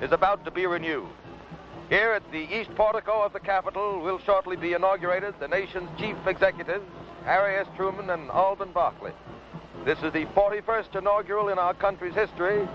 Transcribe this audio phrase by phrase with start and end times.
[0.00, 1.08] is about to be renewed.
[1.88, 6.16] Here at the east portico of the Capitol will shortly be inaugurated the nation's chief
[6.26, 6.84] executives,
[7.24, 7.66] Harry S.
[7.76, 9.12] Truman and Alben Barkley.
[9.84, 12.68] This is the 41st inaugural in our country's history,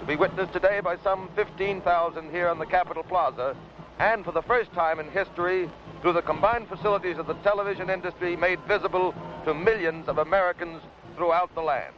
[0.00, 3.56] to be witnessed today by some 15,000 here on the Capitol Plaza,
[3.98, 5.68] and for the first time in history,
[6.00, 10.80] through the combined facilities of the television industry made visible to millions of Americans
[11.16, 11.94] throughout the land.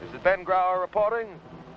[0.00, 1.28] This is Ben Grauer reporting,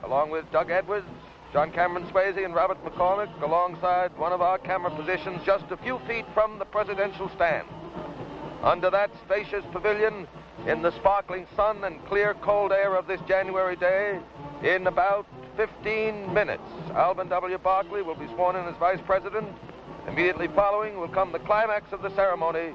[0.04, 1.08] along with Doug Edwards,
[1.54, 6.00] John Cameron Swayze, and Robert McCormick, alongside one of our camera positions just a few
[6.08, 7.68] feet from the presidential stand.
[8.64, 10.28] Under that spacious pavilion,
[10.66, 14.20] in the sparkling sun and clear cold air of this January day,
[14.62, 15.26] in about
[15.56, 17.58] 15 minutes, Alben W.
[17.58, 19.48] Barkley will be sworn in as Vice President.
[20.08, 22.74] Immediately following will come the climax of the ceremony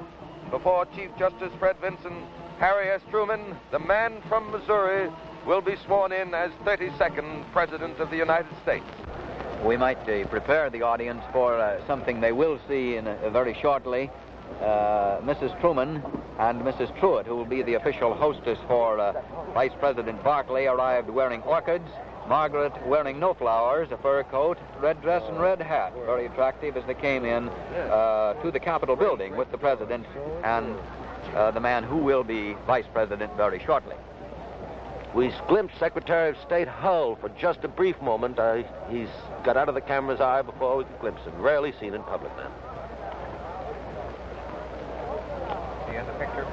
[0.50, 2.24] before Chief Justice Fred Vinson,
[2.58, 3.00] Harry S.
[3.10, 5.10] Truman, the man from Missouri,
[5.46, 8.84] will be sworn in as 32nd President of the United States.
[9.64, 13.56] We might uh, prepare the audience for uh, something they will see in uh, very
[13.60, 14.10] shortly.
[14.60, 15.58] Uh, Mrs.
[15.60, 16.02] Truman
[16.38, 16.96] and Mrs.
[16.98, 19.22] Truitt, who will be the official hostess for uh,
[19.54, 21.88] Vice President Barkley, arrived wearing orchids.
[22.28, 25.92] Margaret wearing no flowers, a fur coat, red dress, and red hat.
[26.06, 30.06] Very attractive as they came in to the Capitol building with the President
[30.44, 30.76] and
[31.34, 33.96] the man who will be Vice President very shortly.
[35.14, 38.38] We glimpsed Secretary of State Hull for just a brief moment.
[38.38, 39.10] Uh, he's
[39.44, 41.38] got out of the camera's eye before we could glimpse him.
[41.38, 42.50] Rarely seen in public now.
[45.84, 46.46] Is he in the picture?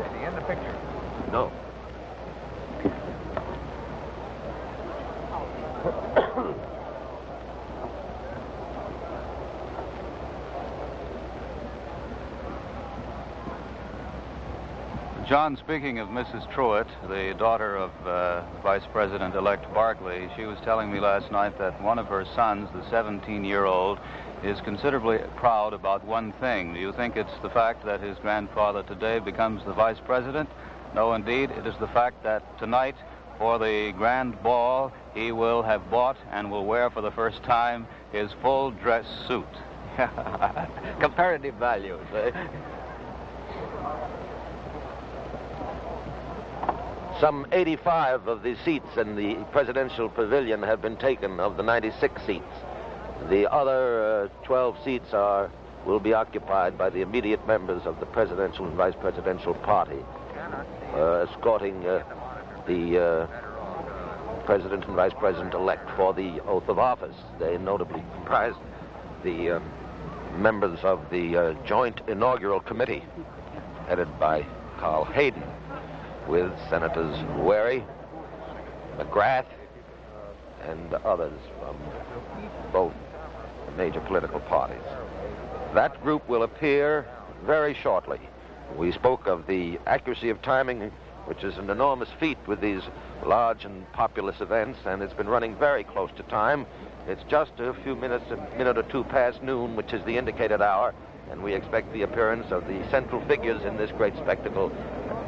[0.00, 0.74] Is he in the picture?
[1.30, 1.52] No.
[15.34, 16.48] John, speaking of Mrs.
[16.52, 21.82] Truitt, the daughter of uh, Vice President-elect Barkley, she was telling me last night that
[21.82, 23.98] one of her sons, the 17-year-old,
[24.44, 26.72] is considerably proud about one thing.
[26.72, 30.48] Do you think it's the fact that his grandfather today becomes the Vice President?
[30.94, 32.94] No, indeed, it is the fact that tonight,
[33.36, 37.88] for the grand ball, he will have bought and will wear for the first time
[38.12, 39.44] his full dress suit.
[41.00, 42.06] Comparative values.
[42.14, 42.30] Eh?
[47.24, 52.20] Some 85 of the seats in the presidential pavilion have been taken of the 96
[52.26, 52.44] seats.
[53.30, 55.50] The other uh, 12 seats are
[55.86, 60.04] will be occupied by the immediate members of the presidential and vice presidential party,
[60.92, 62.04] uh, escorting uh,
[62.66, 67.16] the uh, president and vice president elect for the oath of office.
[67.40, 68.52] They notably comprise
[69.22, 69.72] the um,
[70.36, 73.02] members of the uh, joint inaugural committee,
[73.88, 74.44] headed by
[74.76, 75.53] Carl Hayden
[76.28, 77.84] with Senators Wherry,
[78.98, 79.46] McGrath,
[80.62, 81.76] and others from
[82.72, 82.92] both
[83.76, 84.82] major political parties.
[85.74, 87.06] That group will appear
[87.44, 88.20] very shortly.
[88.76, 90.90] We spoke of the accuracy of timing,
[91.26, 92.82] which is an enormous feat with these
[93.24, 96.66] large and populous events, and it's been running very close to time.
[97.06, 100.62] It's just a few minutes, a minute or two past noon, which is the indicated
[100.62, 100.94] hour,
[101.30, 104.72] and we expect the appearance of the central figures in this great spectacle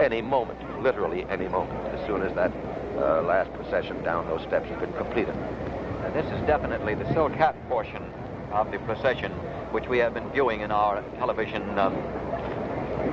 [0.01, 2.53] any moment, literally any moment, as soon as that
[2.97, 5.35] uh, last procession down those steps has been completed.
[5.35, 8.03] Uh, this is definitely the silk hat portion
[8.53, 9.33] of the procession,
[9.73, 11.95] which we have been viewing in our television um,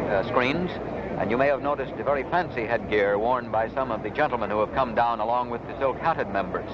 [0.09, 0.71] uh, screens.
[1.19, 4.49] And you may have noticed the very fancy headgear worn by some of the gentlemen
[4.49, 6.69] who have come down along with the silk-hatted members.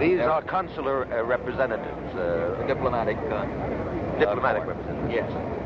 [0.00, 2.14] These They're are consular uh, representatives.
[2.14, 3.16] Uh, diplomatic.
[3.16, 3.46] Uh,
[4.18, 5.14] diplomatic representatives.
[5.14, 5.56] Yes.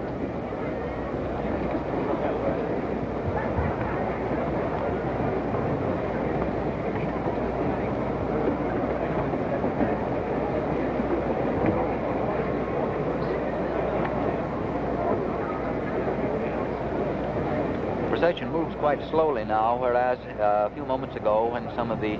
[18.20, 22.18] procession moves quite slowly now, whereas uh, a few moments ago when some of the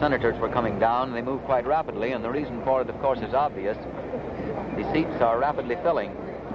[0.00, 3.20] senators were coming down, they moved quite rapidly, and the reason for it, of course,
[3.20, 3.78] is obvious.
[4.76, 6.10] The seats are rapidly filling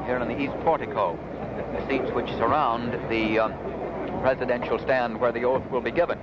[0.05, 1.17] here in the east portico,
[1.71, 3.53] the seats which surround the um,
[4.21, 6.19] presidential stand where the oath will be given.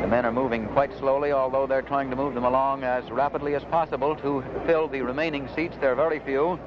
[0.00, 3.54] The men are moving quite slowly, although they're trying to move them along as rapidly
[3.54, 5.76] as possible to fill the remaining seats.
[5.78, 6.58] There are very few.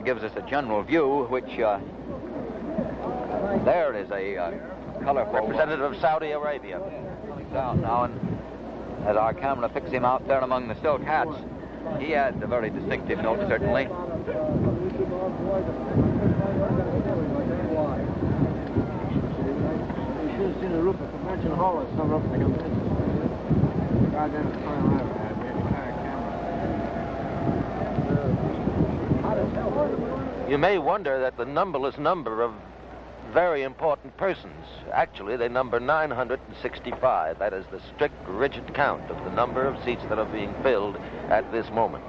[0.00, 1.78] Camera gives us a general view, which uh,
[3.64, 4.50] There is a uh,
[5.02, 6.80] colorful Representative of Saudi Arabia.
[7.52, 8.14] down now, and
[9.06, 11.36] as our camera picks him out there among the silk hats,
[11.98, 13.82] he adds a very distinctive note, certainly.
[13.82, 13.88] You
[20.32, 22.44] should have seen the roof of Convention Hall is so rough like a
[24.10, 25.06] God, that's fine, man.
[25.08, 26.40] We had to carry a camera.
[30.48, 32.52] You may wonder that the numberless number of
[33.32, 37.38] very important persons, actually they number 965.
[37.38, 40.96] That is the strict, rigid count of the number of seats that are being filled
[41.28, 42.04] at this moment.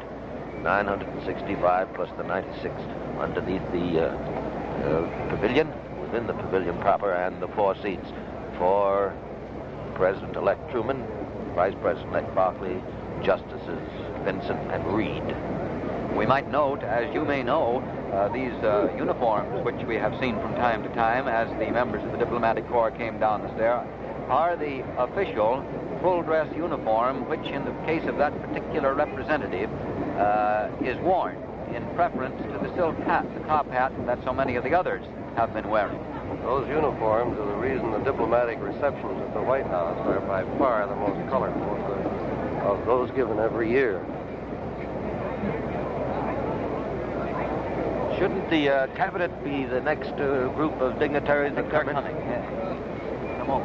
[0.64, 2.74] 965 plus the 96
[3.20, 8.08] underneath the uh, uh, pavilion, within the pavilion proper, and the four seats
[8.58, 9.16] for
[9.96, 11.06] President-elect Truman,
[11.56, 12.82] Vice President-elect Barkley,
[13.24, 13.88] Justices
[14.24, 15.36] Vinson and Reed.
[16.16, 17.80] We might note, as you may know,
[18.14, 22.04] uh, these uh, uniforms, which we have seen from time to time as the members
[22.04, 23.86] of the diplomatic corps came down the stair,
[24.30, 25.64] are the official
[26.02, 29.70] full dress uniform, which in the case of that particular representative
[30.18, 31.38] uh, is worn
[31.74, 35.06] in preference to the silk hat, the top hat that so many of the others
[35.36, 36.00] have been wearing.
[36.44, 40.88] Those uniforms are the reason the diplomatic receptions at the White House are by far
[40.88, 44.06] the most colorful of, of those given every year.
[48.22, 51.96] Shouldn't the uh, cabinet be the next uh, group of dignitaries that come in?
[51.96, 52.46] coming, yes.
[53.40, 53.64] Come on.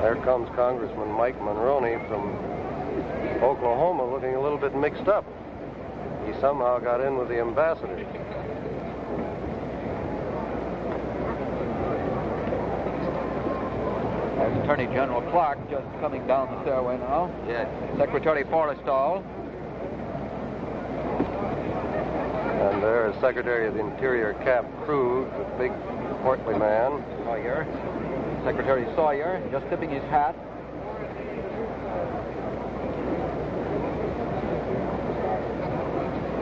[0.00, 2.34] There comes Congressman Mike Monroney from
[3.44, 5.24] Oklahoma looking a little bit mixed up.
[6.26, 7.94] He somehow got in with the ambassador.
[14.34, 17.30] There's Attorney General Clark just coming down the stairway now.
[17.46, 17.68] Yes.
[17.96, 19.22] Secretary Forrestal.
[22.60, 25.72] And there is Secretary of the Interior Cap Krug, the big
[26.22, 27.02] portly man.
[27.24, 27.66] Sawyer.
[28.44, 30.36] Secretary Sawyer, just tipping his hat.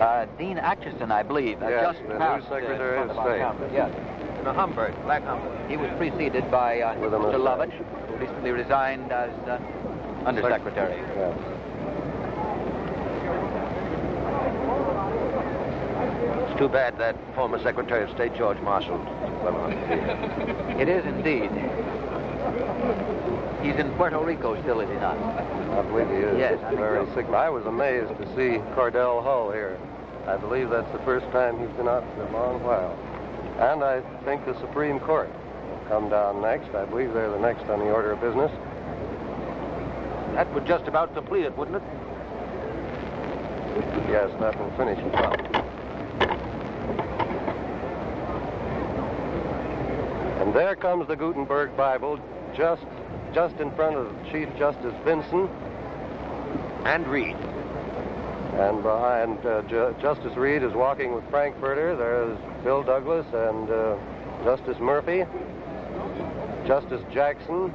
[0.00, 3.58] Uh, Dean Acheson, I believe, uh, Yes, just the new passed, uh, Secretary front of
[3.58, 3.72] State.
[3.72, 4.40] Yes.
[4.40, 5.70] In a Homburg, black Homburg.
[5.70, 7.38] He was preceded by uh, Mr.
[7.38, 9.58] Lovett, who recently resigned as uh,
[10.26, 10.96] Undersecretary.
[11.16, 11.57] Yes.
[16.58, 19.72] Too bad that former Secretary of State George Marshall went on.
[19.72, 21.50] Uh, it is indeed.
[23.62, 25.16] He's in Puerto Rico still, is he not?
[25.16, 26.36] I believe he is.
[26.36, 27.14] Yes, I very so.
[27.14, 27.26] sick.
[27.26, 29.78] I was amazed to see Cordell Hull here.
[30.26, 32.98] I believe that's the first time he's been out in a long while.
[33.60, 35.30] And I think the Supreme Court
[35.70, 36.74] will come down next.
[36.74, 38.50] I believe they're the next on the order of business.
[40.34, 41.82] That would just about complete it, wouldn't it?
[44.10, 45.57] Yes, that will finish it up.
[50.48, 52.18] And there comes the Gutenberg Bible,
[52.56, 52.80] just
[53.34, 55.46] just in front of Chief Justice Vinson,
[56.86, 57.36] And Reed.
[58.56, 61.94] and behind uh, Ju- Justice Reed is walking with Frankfurter.
[61.94, 63.96] There's Bill Douglas and uh,
[64.42, 65.26] Justice Murphy,
[66.66, 67.70] Justice Jackson,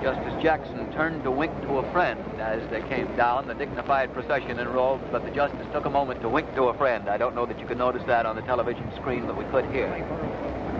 [0.00, 3.48] Justice Jackson turned to wink to a friend as they came down.
[3.48, 7.08] The dignified procession enrolled, but the justice took a moment to wink to a friend.
[7.08, 9.64] I don't know that you could notice that on the television screen, but we could
[9.72, 9.88] hear.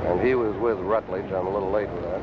[0.07, 1.31] And he was with Rutledge.
[1.33, 2.23] I'm a little late with that.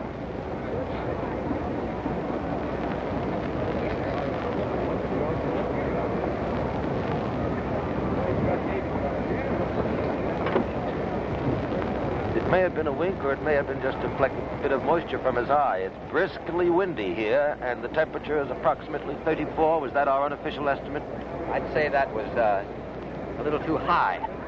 [12.35, 14.71] It may have been a wink or it may have been just a fleck, bit
[14.71, 15.79] of moisture from his eye.
[15.79, 19.81] It's briskly windy here, and the temperature is approximately 34.
[19.81, 21.03] Was that our unofficial estimate?
[21.51, 22.63] I'd say that was uh,
[23.39, 24.42] a little too high.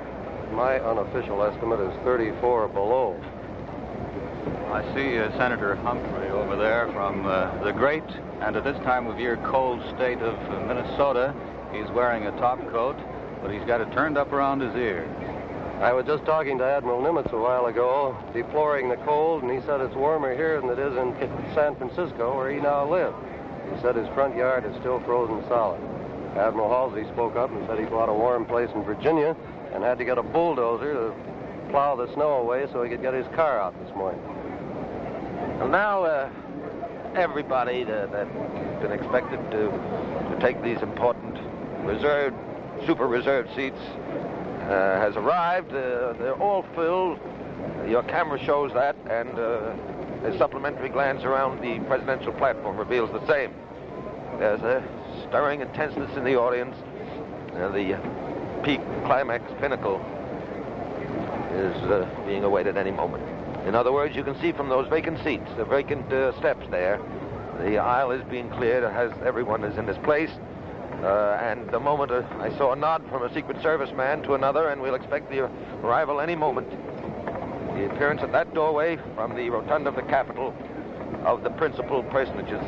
[0.51, 3.19] My unofficial estimate is 34 below.
[4.71, 8.03] I see uh, Senator Humphrey over there from uh, the great
[8.41, 11.33] and at this time of year cold state of uh, Minnesota.
[11.73, 12.95] He's wearing a top coat,
[13.41, 15.09] but he's got it turned up around his ears.
[15.81, 19.59] I was just talking to Admiral Nimitz a while ago, deploring the cold, and he
[19.65, 21.13] said it's warmer here than it is in
[21.53, 23.15] San Francisco, where he now lives.
[23.73, 25.81] He said his front yard is still frozen solid.
[26.37, 29.35] Admiral Halsey spoke up and said he bought a warm place in Virginia
[29.75, 31.13] and had to get a bulldozer to
[31.69, 34.21] plow the snow away so he could get his car out this morning.
[35.59, 36.29] Well, now, uh,
[37.15, 39.69] everybody that, that's been expected to,
[40.31, 41.37] to take these important
[41.85, 42.37] reserved,
[42.85, 45.71] super reserved seats uh, has arrived.
[45.71, 47.19] Uh, they're all filled.
[47.87, 49.73] Your camera shows that, and uh,
[50.23, 53.53] a supplementary glance around the presidential platform reveals the same.
[54.39, 54.83] There's a
[55.27, 56.75] stirring intenseness in the audience.
[57.53, 59.97] Uh, the peak climax pinnacle
[61.53, 63.23] is uh, being awaited any moment.
[63.67, 66.99] In other words, you can see from those vacant seats, the vacant uh, steps there,
[67.59, 68.83] the aisle is being cleared.
[68.83, 70.31] Has everyone is in his place.
[71.03, 74.33] Uh, and the moment uh, I saw a nod from a Secret Service man to
[74.33, 75.49] another, and we'll expect the
[75.83, 76.69] arrival any moment.
[77.75, 80.53] The appearance at that doorway from the rotunda of the Capitol
[81.25, 82.61] of the principal personages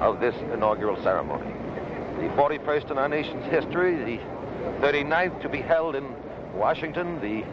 [0.00, 1.52] of this inaugural ceremony.
[2.16, 4.20] The 41st in our nation's history, the
[4.80, 6.14] 39th to be held in
[6.54, 7.44] Washington, the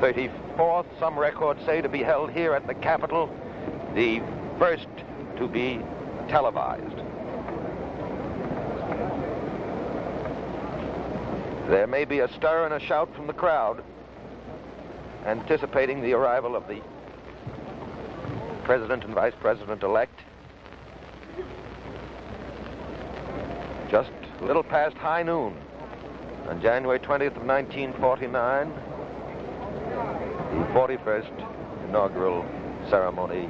[0.00, 3.34] 34th, some records say, to be held here at the Capitol,
[3.94, 4.20] the
[4.58, 4.88] first
[5.36, 5.80] to be
[6.28, 6.96] televised.
[11.68, 13.82] There may be a stir and a shout from the crowd
[15.24, 16.80] anticipating the arrival of the
[18.64, 20.20] President and Vice President elect.
[23.90, 25.54] Just a little past high noon
[26.48, 28.72] on January 20th of 1949,
[30.58, 32.44] the 41st inaugural
[32.90, 33.48] ceremony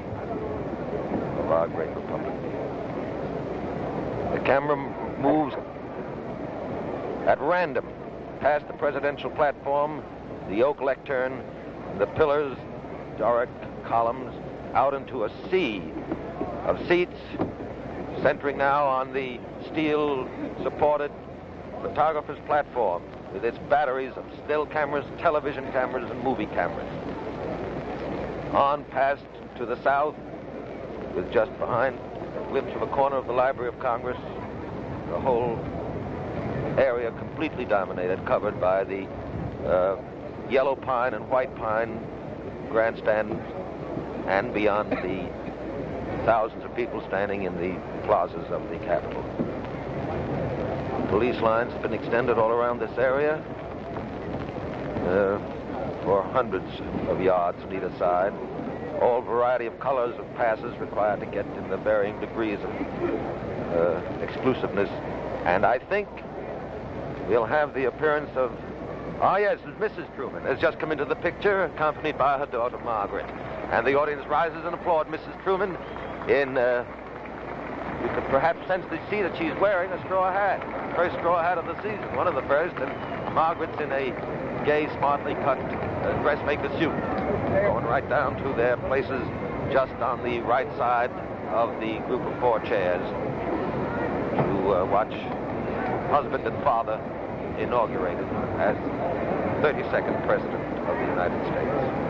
[1.41, 2.33] of our great republic.
[4.33, 4.77] The camera
[5.19, 5.55] moves
[7.27, 7.87] at random
[8.41, 10.03] past the presidential platform,
[10.49, 11.43] the oak lectern,
[11.99, 12.57] the pillars,
[13.19, 13.51] Doric
[13.85, 14.33] columns,
[14.75, 15.83] out into a sea
[16.67, 17.19] of seats,
[18.23, 19.39] centering now on the
[19.71, 21.11] steel-supported
[21.85, 23.03] photographer's platform
[23.35, 26.89] with its batteries of still cameras, television cameras, and movie cameras.
[28.55, 29.23] On past
[29.59, 30.15] to the south,
[31.15, 34.17] with just behind a glimpse of a corner of the Library of Congress,
[35.11, 35.59] the whole
[36.79, 39.07] area completely dominated, covered by the
[39.67, 39.97] uh,
[40.49, 42.01] yellow pine and white pine
[42.71, 43.39] grandstands
[44.27, 45.29] and beyond the
[46.25, 49.44] thousands of people standing in the plazas of the Capitol.
[51.15, 53.37] Police lines have been extended all around this area
[55.07, 55.39] uh,
[56.03, 56.67] for hundreds
[57.07, 58.33] of yards on either side.
[59.01, 62.71] All variety of colors of passes required to get in the varying degrees of
[63.77, 64.91] uh, exclusiveness.
[65.45, 66.09] And I think
[67.29, 68.51] we'll have the appearance of,
[69.21, 70.13] ah yes, Mrs.
[70.17, 73.27] Truman has just come into the picture, accompanied by her daughter Margaret.
[73.71, 75.41] And the audience rises and applaud Mrs.
[75.45, 75.77] Truman
[76.29, 76.85] in, uh,
[78.05, 80.61] you could perhaps sense see that she's wearing a straw hat.
[80.95, 82.93] First straw hat of the season, one of the first, and
[83.35, 84.13] Margaret's in a
[84.67, 86.93] gay, smartly cut uh, dressmaker suit,
[87.65, 89.25] going right down to their places
[89.73, 91.11] just on the right side
[91.49, 93.03] of the group of four chairs
[94.37, 95.13] to uh, watch
[96.13, 97.01] husband and father
[97.59, 98.29] inaugurated
[98.61, 98.77] as
[99.65, 102.05] 32nd President of the United States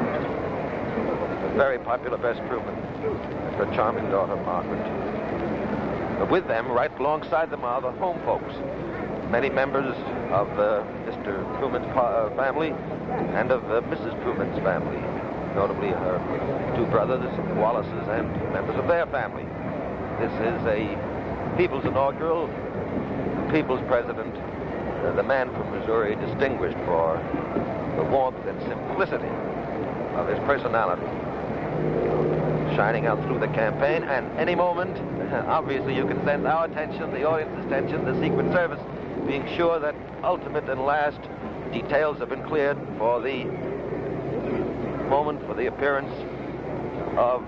[1.54, 5.13] very popular best Truman and her charming daughter, Margaret.
[6.18, 8.54] But with them, right alongside them, are the home folks.
[9.30, 9.96] Many members
[10.30, 11.42] of uh, Mr.
[11.58, 12.70] Truman's uh, family
[13.34, 14.14] and of uh, Mrs.
[14.22, 15.00] Truman's family,
[15.54, 16.18] notably her
[16.76, 19.44] two brothers, the Wallaces, and members of their family.
[20.20, 20.94] This is a
[21.56, 22.46] people's inaugural,
[23.50, 27.18] people's president, uh, the man from Missouri distinguished for
[27.96, 29.34] the warmth and simplicity
[30.14, 31.06] of his personality
[32.74, 34.02] shining out through the campaign.
[34.04, 34.96] And any moment,
[35.48, 38.80] obviously, you can sense our attention, the audience's attention, the Secret Service
[39.26, 41.20] being sure that ultimate and last
[41.72, 43.44] details have been cleared for the
[45.08, 46.12] moment for the appearance
[47.16, 47.42] of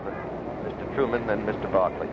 [0.65, 0.95] Mr.
[0.95, 1.71] Truman and Mr.
[1.71, 2.09] Barkley.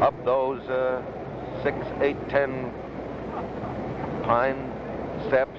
[0.00, 1.02] Up those uh,
[1.62, 2.72] six, eight, ten
[4.22, 4.72] pine
[5.26, 5.58] steps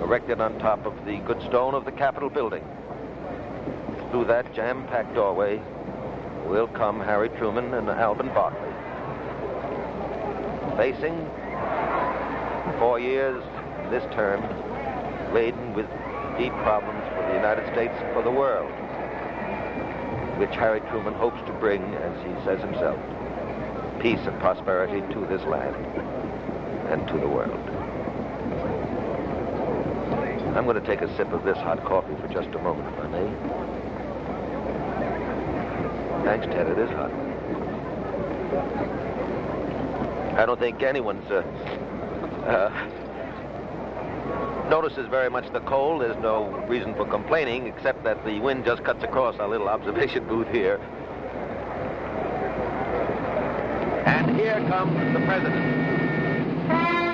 [0.00, 2.64] erected on top of the good stone of the Capitol building.
[4.10, 5.60] Through that jam-packed doorway
[6.46, 8.72] will come Harry Truman and Alben Barkley.
[10.76, 11.16] Facing
[12.78, 13.42] four years
[13.90, 14.42] this term
[15.34, 15.86] laden with
[16.38, 18.70] deep problems for the United States for the world,
[20.38, 22.98] which Harry Truman hopes to bring, as he says himself,
[24.00, 25.74] peace and prosperity to this land
[26.88, 27.87] and to the world.
[30.56, 33.04] I'm going to take a sip of this hot coffee for just a moment, if
[33.04, 33.28] I may.
[36.24, 36.66] Thanks, Ted.
[36.66, 37.12] It is hot.
[40.38, 41.42] I don't think anyone's uh,
[42.46, 42.70] uh,
[44.68, 46.02] notices very much the cold.
[46.02, 50.26] There's no reason for complaining, except that the wind just cuts across our little observation
[50.26, 50.78] booth here.
[54.06, 57.07] And here comes the president.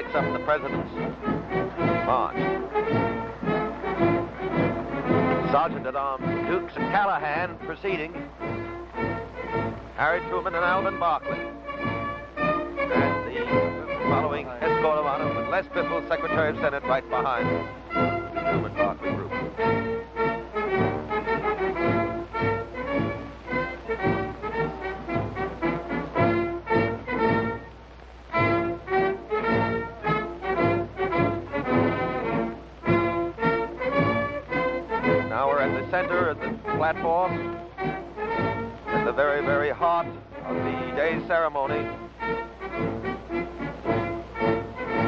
[0.00, 0.94] Strikes up the president's
[2.06, 2.36] march.
[5.52, 8.14] Sergeant at Arms Dukes and Callahan proceeding.
[9.96, 11.38] Harry Truman and Alben Barkley.
[12.38, 17.46] And the following escort of honor with Les Biffle, Secretary of Senate, right behind
[17.90, 20.29] the Truman Barkley group.
[35.70, 40.08] At the center of the platform, in the very, very heart
[40.44, 41.88] of the day's ceremony.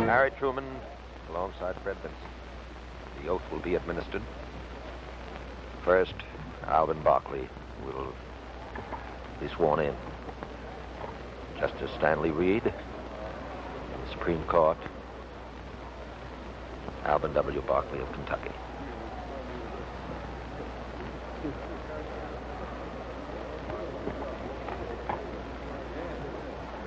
[0.07, 0.65] Harry Truman
[1.31, 2.17] alongside Fred Vinson.
[3.23, 4.23] The oath will be administered.
[5.85, 6.15] First,
[6.63, 7.49] Alben Barkley
[7.85, 8.13] will
[9.41, 9.95] be sworn in.
[11.59, 12.73] Justice Stanley Reed, the
[14.13, 14.79] Supreme Court,
[17.05, 17.61] Alben W.
[17.63, 18.53] Barkley of Kentucky.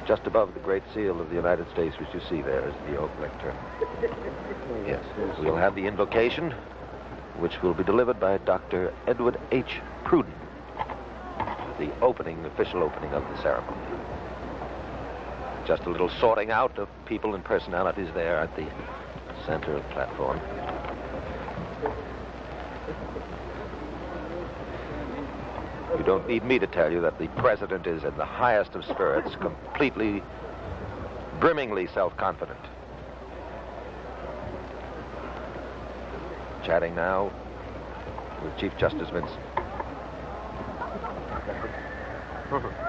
[0.07, 2.97] Just above the Great Seal of the United States, which you see there, is the
[2.97, 3.55] oak lectern.
[4.85, 5.03] Yes.
[5.39, 6.51] We'll have the invocation,
[7.37, 8.93] which will be delivered by Dr.
[9.07, 9.79] Edward H.
[10.03, 10.33] Pruden,
[11.79, 13.77] the opening, official opening of the ceremony.
[15.65, 18.67] Just a little sorting out of people and personalities there at the
[19.45, 20.39] center of the platform.
[26.05, 28.85] You don't need me to tell you that the president is in the highest of
[28.85, 30.21] spirits, completely,
[31.39, 32.59] brimmingly self-confident.
[36.63, 37.33] Chatting now
[38.43, 39.39] with Chief Justice Vinson.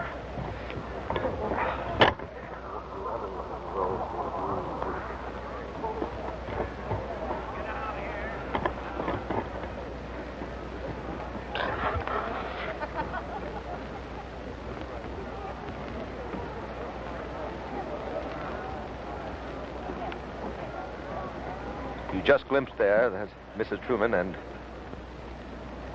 [22.57, 23.85] Glimpsed there, that's Mrs.
[23.85, 24.35] Truman and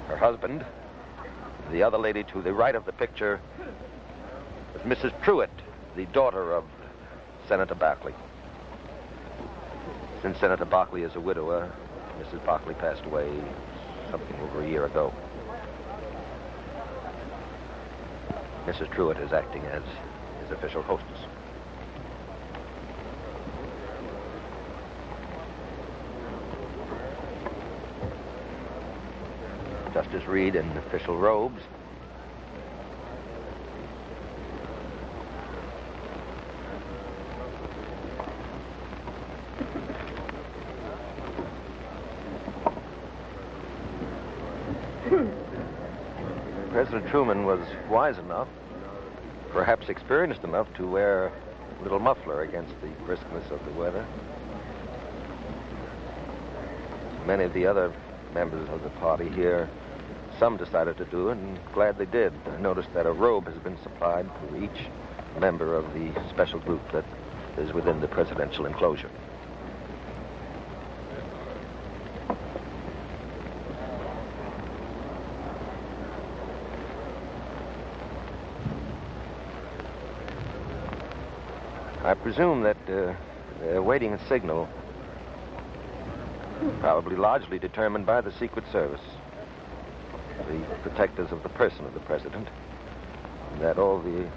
[0.08, 0.64] her husband.
[1.72, 3.42] The other lady to the right of the picture
[4.76, 5.12] is Mrs.
[5.24, 5.50] Truitt,
[5.96, 6.64] the daughter of
[7.48, 8.14] Senator Barkley.
[10.22, 11.68] Since Senator Barkley is a widower,
[12.22, 12.46] Mrs.
[12.46, 13.28] Barkley passed away
[14.12, 15.12] something over a year ago.
[18.68, 18.88] Mrs.
[18.92, 19.82] Truitt is acting as
[20.44, 21.21] his official hostess.
[30.32, 31.62] Justice Reed in official robes.
[46.72, 48.48] President Truman was wise enough,
[49.52, 54.06] perhaps experienced enough, to wear a little muffler against the briskness of the weather.
[57.26, 57.92] Many of the other
[58.34, 59.70] members of the party here,
[60.42, 62.34] some decided to do it, and glad they did.
[62.52, 64.90] I noticed that a robe has been supplied for each
[65.40, 67.06] member of the special group that
[67.60, 69.12] is within the presidential enclosure.
[82.04, 83.14] I presume that uh,
[83.60, 84.68] they're waiting a signal,
[86.80, 89.02] probably largely determined by the Secret Service,
[90.58, 92.48] the protectors of the person of the president,
[93.60, 94.28] that all the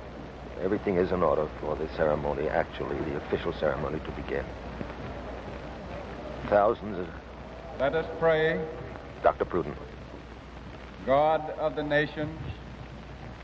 [0.62, 4.44] everything is in order for the ceremony, actually the official ceremony, to begin.
[6.48, 7.08] Thousands of
[7.80, 8.60] Let us pray,
[9.22, 9.44] Dr.
[9.44, 9.74] Pruden.
[11.06, 12.38] God of the nations,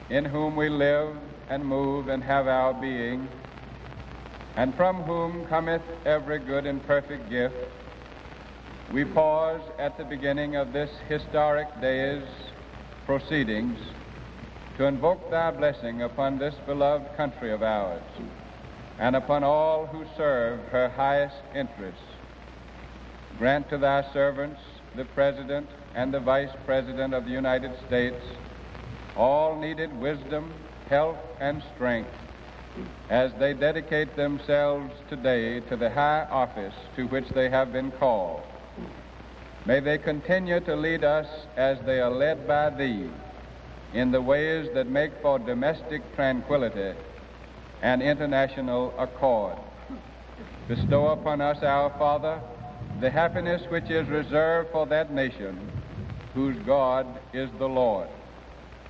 [0.09, 1.17] in whom we live
[1.49, 3.29] and move and have our being,
[4.57, 7.55] and from whom cometh every good and perfect gift,
[8.93, 12.25] we pause at the beginning of this historic day's
[13.11, 13.77] proceedings
[14.77, 18.01] to invoke thy blessing upon this beloved country of ours
[19.01, 22.05] and upon all who serve her highest interests.
[23.37, 24.61] Grant to thy servants,
[24.95, 28.23] the President and the Vice President of the United States,
[29.17, 30.55] all needed wisdom,
[30.89, 32.15] health, and strength
[33.09, 38.45] as they dedicate themselves today to the high office to which they have been called.
[39.67, 43.09] May they continue to lead us as they are led by thee
[43.93, 46.97] in the ways that make for domestic tranquility
[47.83, 49.57] and international accord.
[50.69, 52.41] Bestow upon us, our Father,
[53.01, 55.59] the happiness which is reserved for that nation
[56.35, 58.09] whose God is the Lord.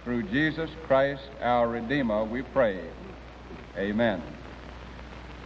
[0.05, 2.81] Through Jesus Christ, our Redeemer, we pray.
[3.77, 4.23] Amen.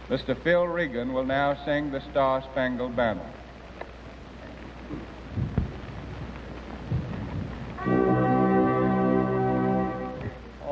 [0.09, 0.37] Mr.
[0.43, 3.31] Phil Regan will now sing the Star Spangled Banner.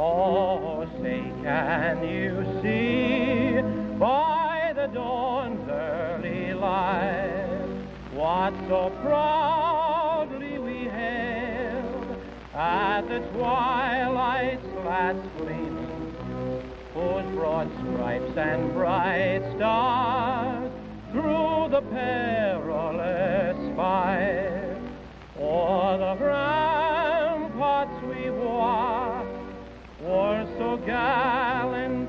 [0.05, 3.61] Oh, say, can you see
[3.97, 7.87] by the dawn's early light?
[8.11, 12.21] What so proudly we hailed
[12.53, 16.13] at the twilight's last gleaming,
[16.93, 20.69] whose broad stripes and bright stars
[21.13, 24.81] through the perilous fight
[25.39, 29.02] o'er the ramparts we watched
[30.13, 32.02] were so gallantly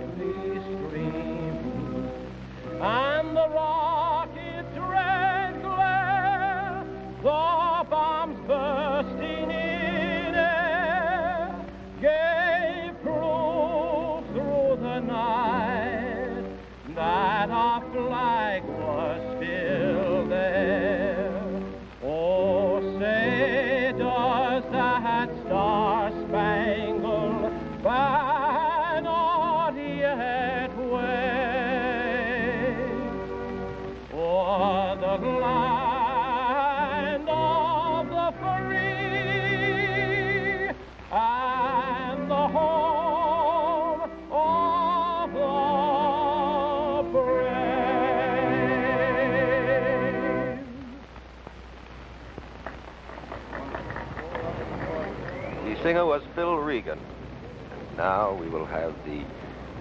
[55.95, 56.99] singer was Phil Regan.
[56.99, 59.23] And now we will have the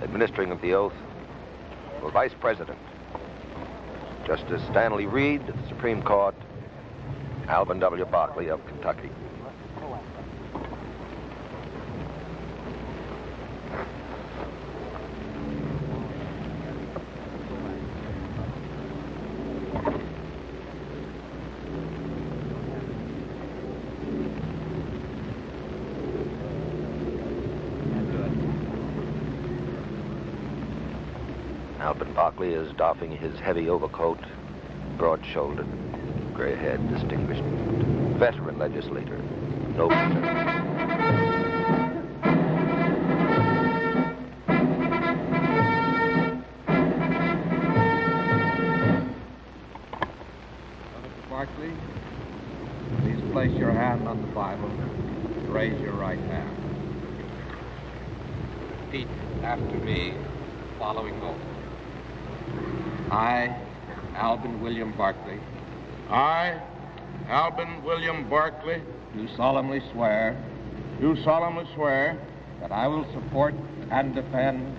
[0.04, 0.94] administering of the oath
[2.00, 2.78] for Vice President.
[4.28, 6.36] Justice Stanley Reed of the Supreme Court,
[7.48, 8.06] Alben W.
[8.06, 9.10] Barkley of Kentucky.
[31.84, 34.20] Alben Barkley is doffing his heavy overcoat,
[34.98, 35.68] broad-shouldered,
[36.34, 37.44] gray-haired, distinguished
[38.18, 39.18] veteran legislator,
[39.76, 40.64] noble gentleman.
[51.34, 51.74] Mr.
[53.02, 56.50] Please place your hand on the Bible and raise your right hand.
[58.86, 59.08] Repeat
[59.44, 60.14] after me,
[60.78, 61.63] following oath.
[63.14, 63.56] I,
[64.16, 65.40] Alben William Barkley,
[66.10, 66.60] I,
[67.28, 68.82] Alben William Barkley,
[69.14, 70.36] do solemnly swear
[71.00, 72.18] do solemnly swear
[72.62, 73.54] that I will support
[73.92, 74.76] and defend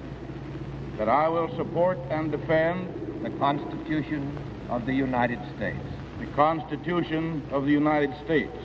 [0.99, 2.89] that I will support and defend
[3.23, 4.37] the Constitution
[4.71, 5.85] of the United States
[6.19, 8.57] the Constitution of the United States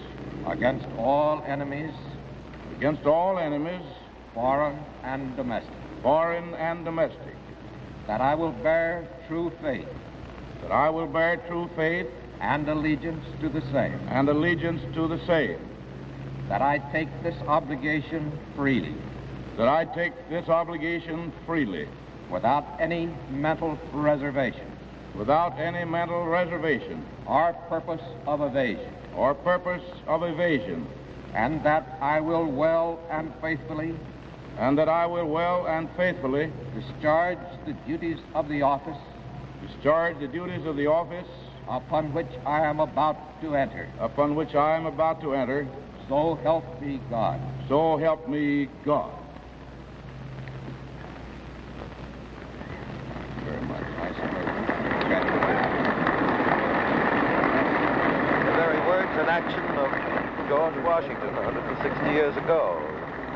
[0.48, 1.94] against all enemies,
[2.78, 3.82] against all enemies,
[4.34, 7.36] foreign and domestic, foreign and domestic,
[8.08, 9.88] that I will bear true faith
[10.62, 12.08] that I will bear true faith
[12.42, 15.60] and allegiance to the same, and allegiance to the same,
[16.50, 18.96] that I take this obligation freely
[19.60, 21.86] that I take this obligation freely
[22.32, 24.66] without any mental reservation
[25.16, 30.88] without any mental reservation or purpose of evasion, or purpose of evasion,
[31.34, 33.96] and that I will well and faithfully
[34.58, 38.98] and that I will well and faithfully discharge the duties of the office
[39.66, 41.28] discharge the duties of the office
[41.68, 43.88] upon which I am about to enter.
[44.00, 45.68] upon which I am about to enter.
[46.08, 47.40] So help me God.
[47.68, 49.14] So help me God.
[53.46, 53.84] Very much.
[53.84, 54.10] I
[58.46, 59.92] The very words and action of
[60.50, 62.82] George Washington 160 years ago.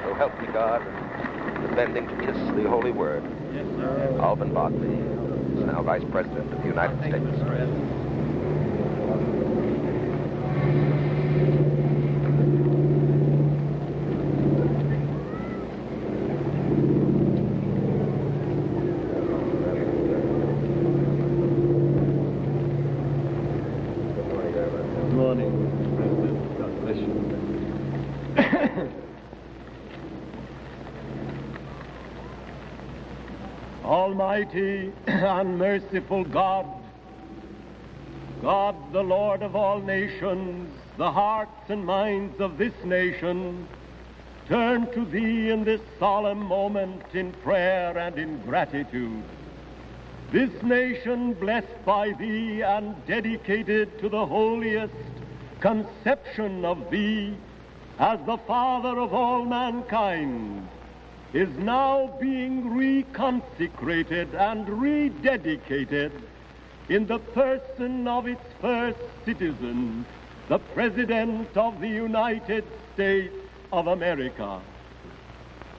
[0.03, 3.23] So help me God, and bending to kiss the holy word.
[3.53, 4.17] Yes, sir.
[4.19, 5.22] Alben Barkley is
[5.65, 7.15] now Vice President of the United States.
[24.95, 25.51] Good morning,
[25.95, 26.57] President.
[26.57, 27.23] God bless you.
[34.43, 36.65] Almighty and merciful God,
[38.41, 43.65] God the Lord of all nations, the hearts and minds of this nation
[44.49, 49.23] turn to thee in this solemn moment in prayer and in gratitude.
[50.33, 54.93] This nation blessed by thee and dedicated to the holiest
[55.61, 57.33] conception of thee
[57.97, 60.67] as the Father of all mankind
[61.33, 66.11] is now being reconsecrated and rededicated
[66.89, 70.05] in the person of its first citizen,
[70.47, 73.33] the President of the United States
[73.71, 74.61] of America.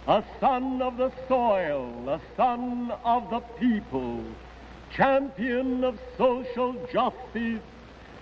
[0.08, 4.24] A son of the soil, a son of the people,
[4.92, 7.62] champion of social justice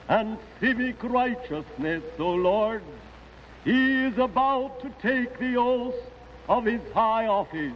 [0.08, 2.82] and civic righteousness, O Lord,
[3.64, 5.94] he is about to take the oath
[6.48, 7.72] of his high office.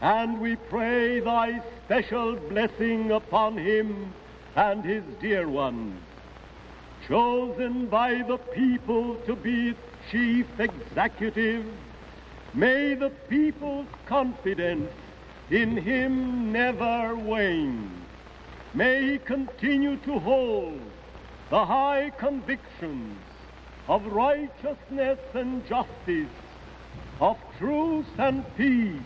[0.00, 4.12] And we pray thy special blessing upon him
[4.54, 6.00] and his dear ones,
[7.06, 9.80] chosen by the people to be its
[10.10, 11.64] chief executive.
[12.54, 14.90] May the people's confidence
[15.50, 17.90] in him never wane.
[18.74, 20.80] May he continue to hold
[21.50, 23.18] the high convictions
[23.88, 26.28] of righteousness and justice,
[27.20, 29.00] of truth and peace,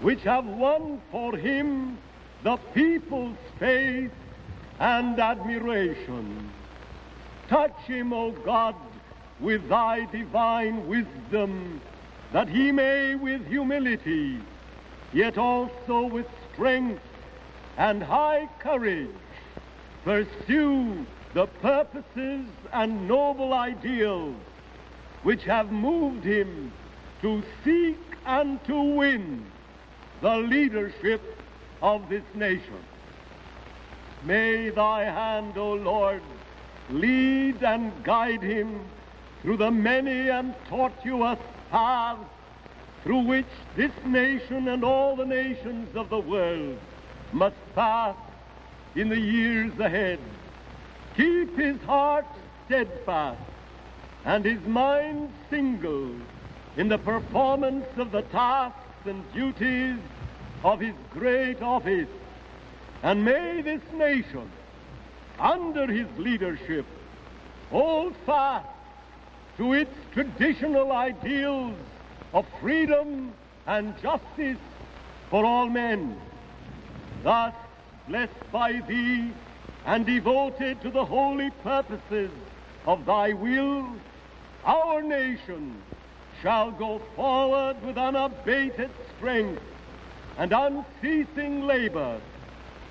[0.00, 1.98] which have won for him
[2.42, 4.12] the people's faith
[4.78, 6.50] and admiration.
[7.48, 8.76] Touch him, O God,
[9.40, 11.80] with thy divine wisdom,
[12.32, 14.38] that he may with humility,
[15.12, 17.02] yet also with strength
[17.76, 19.08] and high courage,
[20.04, 24.36] pursue the purposes and noble ideals
[25.22, 26.72] which have moved him
[27.22, 29.44] to seek and to win
[30.20, 31.22] the leadership
[31.82, 32.78] of this nation.
[34.24, 36.22] May thy hand, O Lord,
[36.90, 38.80] lead and guide him
[39.42, 41.38] through the many and tortuous
[41.70, 42.24] paths
[43.04, 46.78] through which this nation and all the nations of the world
[47.32, 48.16] must pass
[48.96, 50.18] in the years ahead.
[51.16, 52.26] Keep his heart
[52.66, 53.40] steadfast
[54.24, 56.10] and his mind single
[56.76, 59.98] in the performance of the tasks and duties
[60.64, 62.08] of his great office.
[63.02, 64.50] And may this nation,
[65.38, 66.84] under his leadership,
[67.70, 68.66] hold fast
[69.56, 71.74] to its traditional ideals
[72.32, 73.32] of freedom
[73.66, 74.58] and justice
[75.30, 76.18] for all men.
[77.22, 77.54] Thus,
[78.08, 79.30] blessed by thee
[79.84, 82.30] and devoted to the holy purposes
[82.86, 83.86] of thy will,
[84.64, 85.82] our nation
[86.42, 89.62] shall go forward with unabated strength
[90.36, 92.20] and unceasing labor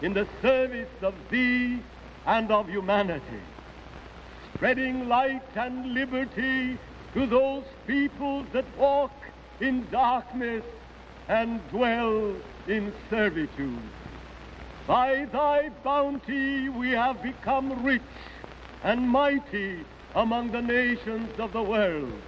[0.02, 1.80] in the service of thee
[2.26, 3.42] and of humanity,
[4.54, 6.78] spreading light and liberty
[7.14, 9.14] to those peoples that walk
[9.62, 10.64] in darkness
[11.30, 12.36] and dwell
[12.68, 13.80] in servitude.
[14.86, 18.02] By thy bounty we have become rich
[18.84, 19.84] and mighty
[20.16, 22.22] among the nations of the world.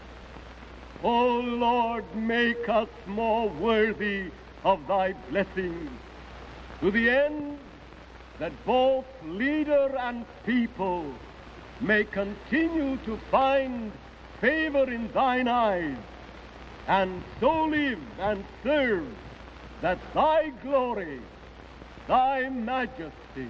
[1.03, 4.31] O Lord, make us more worthy
[4.65, 5.89] of thy blessings,
[6.81, 7.57] to the end
[8.39, 11.05] that both leader and people
[11.79, 13.91] may continue to find
[14.41, 15.97] favor in thine eyes,
[16.87, 19.07] and so live and serve
[19.81, 21.21] that thy glory,
[22.07, 23.47] thy majesty,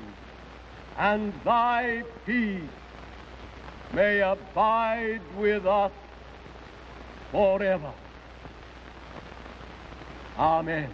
[0.98, 2.62] and thy peace
[3.94, 5.92] may abide with us
[7.32, 7.94] forever.
[10.38, 10.90] Amen.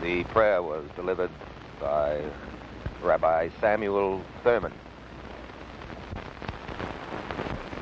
[0.00, 1.30] The prayer was delivered
[1.80, 2.22] by
[3.02, 4.72] Rabbi Samuel Thurman.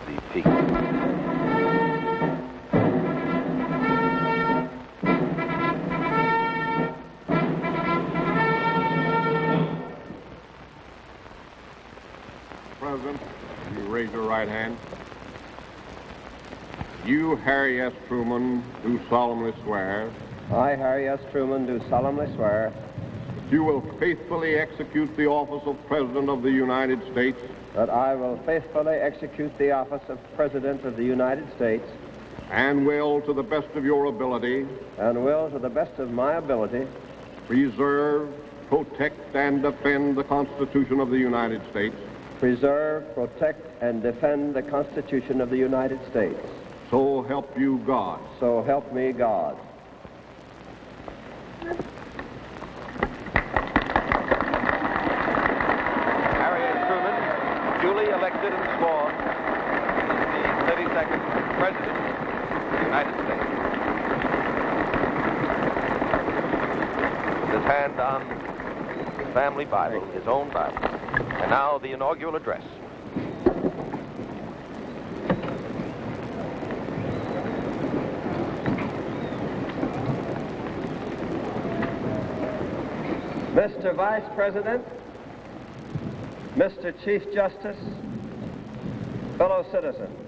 [0.06, 1.11] The peace.
[14.22, 14.76] Your right hand.
[17.04, 17.92] You, Harry S.
[18.06, 20.10] Truman, do solemnly swear
[20.52, 21.18] I, Harry S.
[21.32, 22.72] Truman, do solemnly swear
[23.34, 27.38] that you will faithfully execute the office of President of the United States
[27.74, 31.88] that I will faithfully execute the office of President of the United States
[32.50, 34.66] and will, to the best of your ability,
[34.98, 36.86] and will, to the best of my ability,
[37.48, 38.28] preserve,
[38.68, 41.96] protect, and defend the Constitution of the United States
[42.42, 46.44] preserve, protect, and defend the Constitution of the United States.
[46.90, 48.18] So help you God.
[48.40, 49.56] So help me God.
[56.42, 56.82] Harry S.
[56.88, 57.14] Truman,
[57.80, 59.14] duly elected and sworn,
[60.02, 61.22] is the 32nd
[61.60, 61.94] President
[62.58, 63.50] of the United States.
[67.40, 68.41] With his hand on
[69.32, 70.78] family Bible, his own Bible.
[70.78, 72.62] And now the inaugural address.
[83.54, 83.94] Mr.
[83.94, 84.84] Vice President,
[86.56, 86.94] Mr.
[87.04, 87.76] Chief Justice,
[89.36, 90.18] fellow citizens,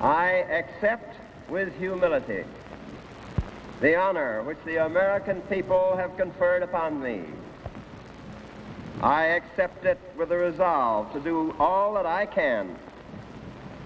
[0.00, 1.16] I accept
[1.48, 2.44] with humility
[3.80, 7.24] the honor which the American people have conferred upon me.
[9.02, 12.76] I accept it with the resolve to do all that I can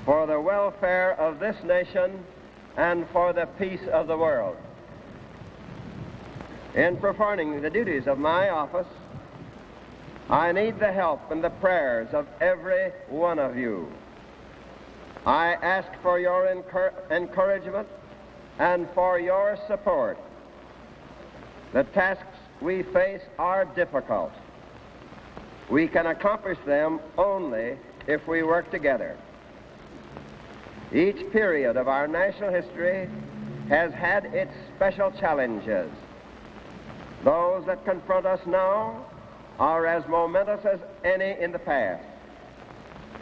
[0.05, 2.25] for the welfare of this nation
[2.77, 4.57] and for the peace of the world.
[6.77, 8.87] In performing the duties of my office,
[10.29, 13.93] I need the help and the prayers of every one of you.
[15.27, 17.89] I ask for your encour- encouragement
[18.61, 20.19] and for your support.
[21.73, 24.33] The tasks we face are difficult.
[25.71, 29.17] We can accomplish them only if we work together.
[30.93, 33.09] Each period of our national history
[33.71, 35.91] has had its special challenges.
[37.25, 39.07] Those that confront us now
[39.59, 42.05] are as momentous as any in the past.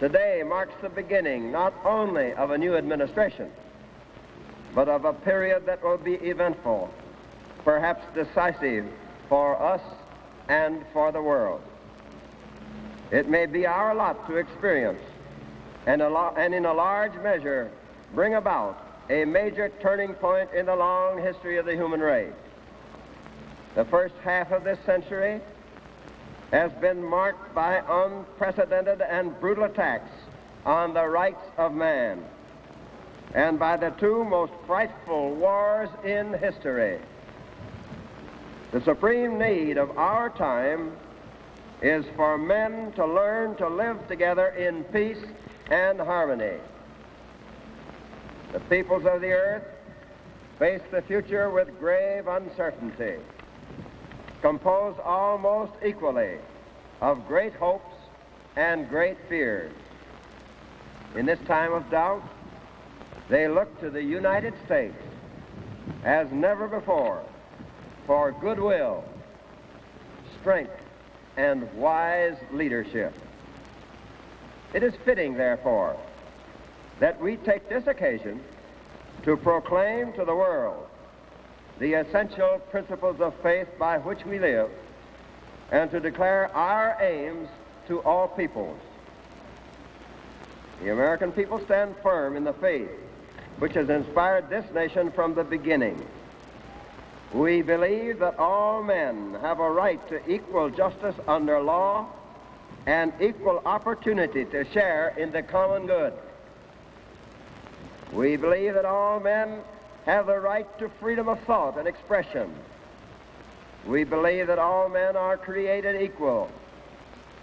[0.01, 3.51] Today marks the beginning not only of a new administration,
[4.74, 6.92] but of a period that will be eventful,
[7.64, 8.85] perhaps decisive
[9.28, 9.81] for us
[10.48, 11.61] and for the world.
[13.11, 15.00] It may be our lot to experience
[15.87, 17.70] and, and in a large measure
[18.14, 22.33] bring about a major turning point in the long history of the human race.
[23.74, 25.40] The first half of this century
[26.50, 30.11] has been marked by unprecedented and brutal attacks
[30.66, 32.22] on the rights of man
[33.34, 36.98] and by the two most frightful wars in history.
[38.72, 40.92] The supreme need of our time
[41.82, 45.24] is for men to learn to live together in peace
[45.70, 46.56] and harmony.
[48.52, 49.64] The peoples of the earth
[50.58, 53.16] face the future with grave uncertainty
[54.42, 56.38] composed almost equally
[57.00, 57.94] of great hopes
[58.57, 59.72] and great fears.
[61.14, 62.22] In this time of doubt,
[63.29, 64.97] they look to the United States
[66.05, 67.22] as never before
[68.07, 69.05] for goodwill,
[70.41, 70.72] strength,
[71.37, 73.14] and wise leadership.
[74.72, 75.97] It is fitting, therefore,
[77.01, 78.43] that we take this occasion
[79.24, 80.87] to proclaim to the world
[81.79, 84.70] the essential principles of faith by which we live
[85.70, 87.49] and to declare our aims
[87.87, 88.81] to all peoples.
[90.83, 92.91] The American people stand firm in the faith
[93.59, 96.04] which has inspired this nation from the beginning.
[97.32, 102.06] We believe that all men have a right to equal justice under law
[102.86, 106.14] and equal opportunity to share in the common good.
[108.12, 109.59] We believe that all men
[110.06, 112.50] have the right to freedom of thought and expression.
[113.86, 116.50] We believe that all men are created equal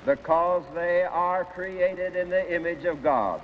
[0.06, 3.42] because they are created in the image of God.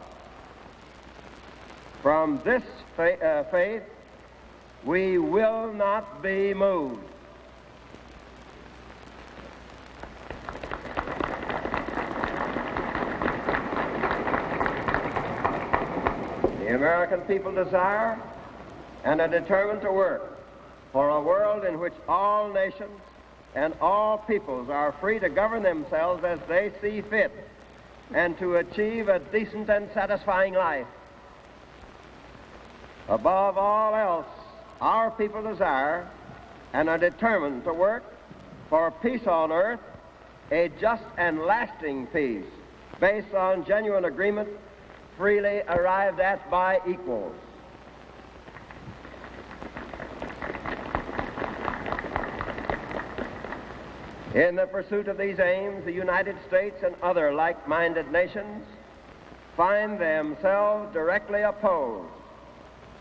[2.02, 2.64] From this
[2.95, 3.84] fa- uh, faith,
[4.84, 7.04] we will not be moved.
[16.58, 18.20] The American people desire
[19.04, 20.39] and are determined to work
[20.91, 22.99] for a world in which all nations
[23.54, 27.47] and all peoples are free to govern themselves as they see fit
[28.14, 30.88] and to achieve a decent and satisfying life.
[33.12, 34.26] Above all else,
[34.80, 36.07] our people desire
[36.72, 38.05] and are determined to work
[38.70, 39.82] for peace on earth,
[40.49, 42.45] a just and lasting peace
[43.01, 44.47] based on genuine agreement
[45.18, 47.36] freely arrived at by equals.
[54.34, 58.64] In the pursuit of these aims, the United States and other like minded nations
[59.57, 62.07] find themselves directly opposed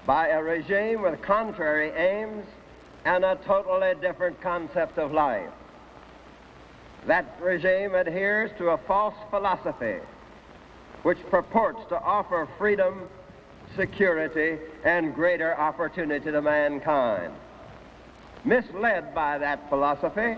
[0.07, 2.46] by a regime with contrary aims
[3.05, 5.51] and a totally different concept of life.
[7.07, 9.98] That regime adheres to a false philosophy
[11.03, 13.09] which purports to offer freedom,
[13.76, 17.32] security, and greater opportunity to mankind.
[18.44, 20.36] Misled by that philosophy,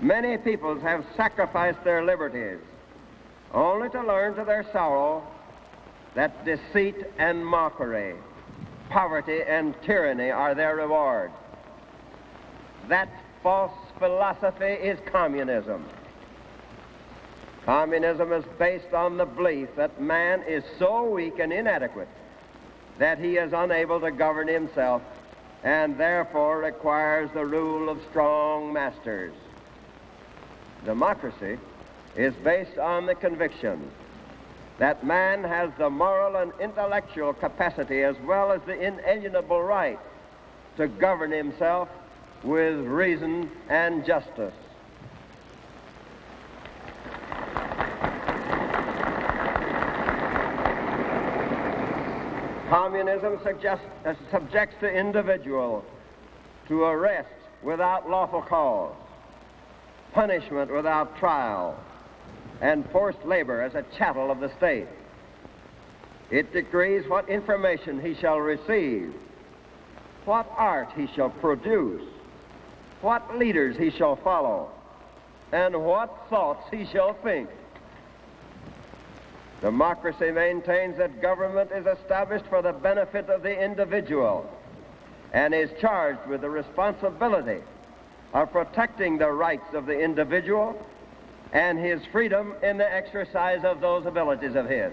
[0.00, 2.58] Many peoples have sacrificed their liberties
[3.52, 5.22] only to learn to their sorrow
[6.14, 8.14] that deceit and mockery,
[8.90, 11.30] poverty and tyranny are their reward.
[12.88, 13.08] That
[13.42, 15.84] false philosophy is communism.
[17.64, 22.08] Communism is based on the belief that man is so weak and inadequate
[22.98, 25.02] that he is unable to govern himself
[25.62, 29.34] and therefore requires the rule of strong masters.
[30.84, 31.58] Democracy
[32.16, 33.90] is based on the conviction
[34.78, 39.98] that man has the moral and intellectual capacity as well as the inalienable right
[40.76, 41.88] to govern himself
[42.42, 44.54] with reason and justice.
[52.68, 55.84] Communism suggests, uh, subjects the individual
[56.66, 57.28] to arrest
[57.62, 58.96] without lawful cause,
[60.12, 61.78] punishment without trial,
[62.60, 64.86] and forced labor as a chattel of the state.
[66.30, 69.14] It decrees what information he shall receive,
[70.24, 72.02] what art he shall produce,
[73.00, 74.70] what leaders he shall follow,
[75.52, 77.48] and what thoughts he shall think.
[79.60, 84.50] Democracy maintains that government is established for the benefit of the individual
[85.32, 87.60] and is charged with the responsibility
[88.32, 90.78] of protecting the rights of the individual
[91.54, 94.92] and his freedom in the exercise of those abilities of his.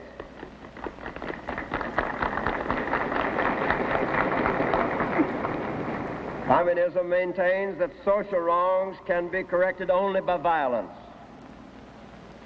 [6.45, 10.91] Communism maintains that social wrongs can be corrected only by violence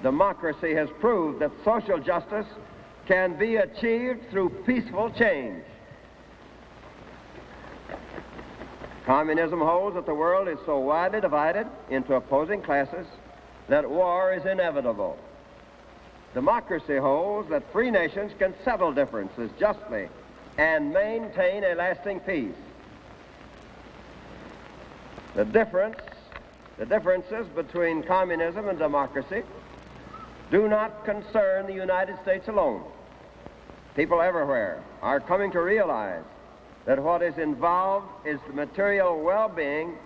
[0.06, 2.46] democracy has proved that social justice
[3.08, 5.64] can be achieved through peaceful change.
[9.04, 13.08] Communism holds that the world is so widely divided into opposing classes
[13.68, 15.18] that war is inevitable.
[16.34, 20.10] Democracy holds that free nations can settle differences justly
[20.58, 22.56] and maintain a lasting peace.
[25.36, 25.98] The difference,
[26.78, 29.44] the differences between communism and democracy
[30.52, 32.84] do not concern the United States alone.
[33.96, 36.24] People everywhere are coming to realize
[36.86, 39.98] that what is involved is the material well-being,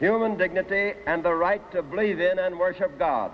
[0.00, 3.32] human dignity, and the right to believe in and worship God.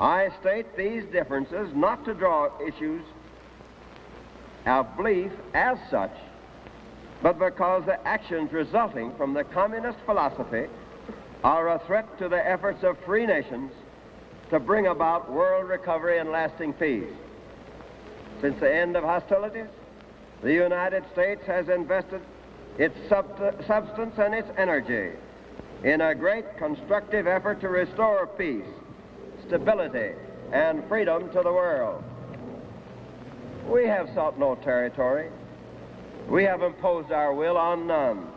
[0.00, 3.04] I state these differences not to draw issues
[4.66, 6.14] of belief as such,
[7.22, 10.66] but because the actions resulting from the communist philosophy
[11.44, 13.72] are a threat to the efforts of free nations
[14.50, 17.12] to bring about world recovery and lasting peace.
[18.40, 19.68] Since the end of hostilities,
[20.42, 22.20] the United States has invested
[22.78, 25.16] its substance and its energy
[25.84, 28.64] in a great constructive effort to restore peace,
[29.46, 30.12] stability,
[30.52, 32.02] and freedom to the world.
[33.68, 35.30] We have sought no territory.
[36.28, 38.28] We have imposed our will on none.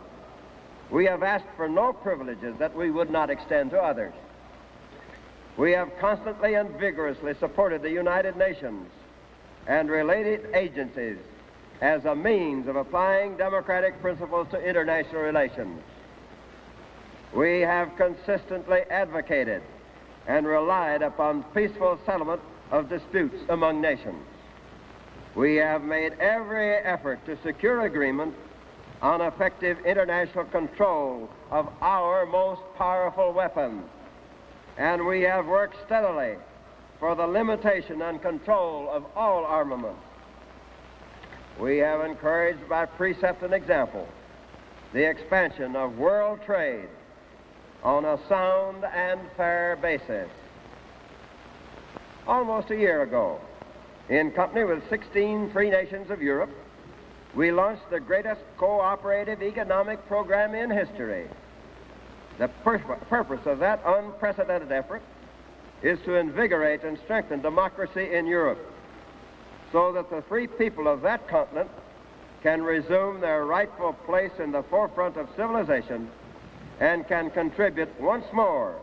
[0.89, 4.13] We have asked for no privileges that we would not extend to others.
[5.57, 8.89] We have constantly and vigorously supported the United Nations
[9.67, 11.17] and related agencies
[11.81, 15.81] as a means of applying democratic principles to international relations.
[17.33, 19.61] We have consistently advocated
[20.27, 24.23] and relied upon peaceful settlement of disputes among nations.
[25.35, 28.33] We have made every effort to secure agreement
[29.01, 33.83] on effective international control of our most powerful weapons
[34.77, 36.35] and we have worked steadily
[36.99, 40.04] for the limitation and control of all armaments.
[41.59, 44.07] We have encouraged by precept and example
[44.93, 46.87] the expansion of world trade
[47.83, 50.29] on a sound and fair basis.
[52.27, 53.39] Almost a year ago,
[54.09, 56.51] in company with 16 free nations of Europe,
[57.35, 61.27] we launched the greatest cooperative economic program in history
[62.37, 62.77] the pur
[63.09, 65.01] purpose of that unprecedented effort
[65.81, 68.59] is to invigorate and strengthen democracy in Europe
[69.71, 71.69] so that the free people of that continent
[72.43, 76.09] can resume their rightful place in the forefront of civilization
[76.79, 78.79] and can contribute once more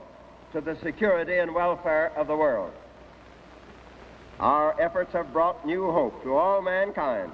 [0.53, 2.73] to the security and welfare of the world.
[4.41, 7.31] Our efforts have brought new hope to all mankind.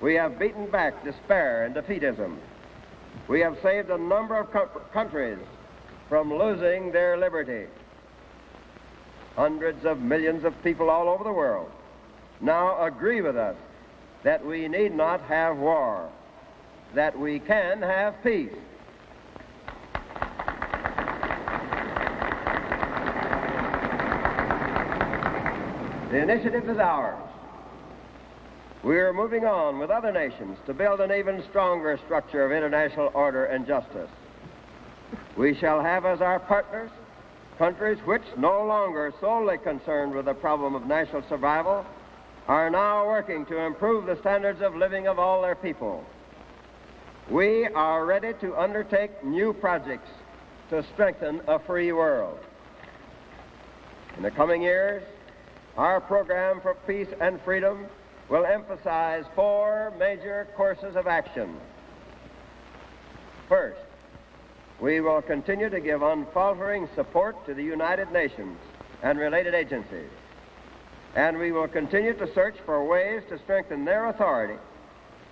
[0.00, 2.36] We have beaten back despair and defeatism
[3.28, 5.38] we have saved a number of co countries
[6.08, 7.66] from losing their liberty.
[9.34, 11.70] Hundreds of millions of people all over the world
[12.40, 13.56] now agree with us
[14.22, 16.08] that we need not have war,
[16.94, 18.50] that we can have peace.
[26.10, 27.18] The initiative is ours.
[28.82, 33.10] We are moving on with other nations to build an even stronger structure of international
[33.14, 34.08] order and justice.
[35.36, 36.90] We shall have as our partners
[37.58, 41.84] countries which, no longer solely concerned with the problem of national survival,
[42.48, 46.04] are now working to improve the standards of living of all their people.
[47.28, 50.10] We are ready to undertake new projects
[50.70, 52.38] to strengthen a free world.
[54.16, 55.02] In the coming years,
[55.76, 57.86] our program for peace and freedom
[58.28, 61.56] will emphasize four major courses of action.
[63.48, 63.80] First,
[64.80, 68.58] we will continue to give unfaltering support to the United Nations
[69.02, 70.10] and related agencies.
[71.16, 74.58] And we will continue to search for ways to strengthen their authority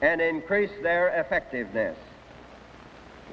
[0.01, 1.97] and increase their effectiveness.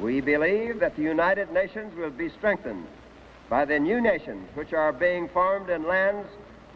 [0.01, 2.85] We believe that the United Nations will be strengthened
[3.49, 6.27] by the new nations which are being formed in lands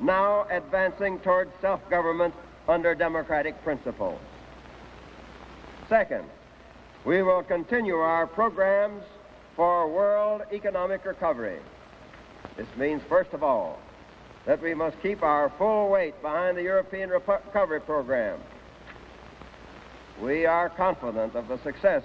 [0.02, 2.34] now advancing toward self-government
[2.68, 4.20] under democratic principles.
[5.90, 6.24] Second,
[7.04, 9.04] we will continue our programs
[9.56, 11.60] for world economic recovery.
[12.58, 13.80] This means, first of all,
[14.46, 18.40] that we must keep our full weight behind the European Recovery Program.
[20.22, 22.04] We are confident of the success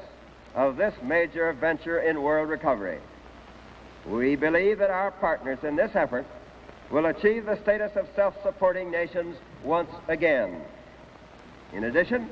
[0.55, 2.99] of this major venture in world recovery.
[4.07, 6.27] We believe that our partners in this effort
[6.91, 10.63] will achieve the status of self-supporting nations once again.
[11.73, 12.29] In addition,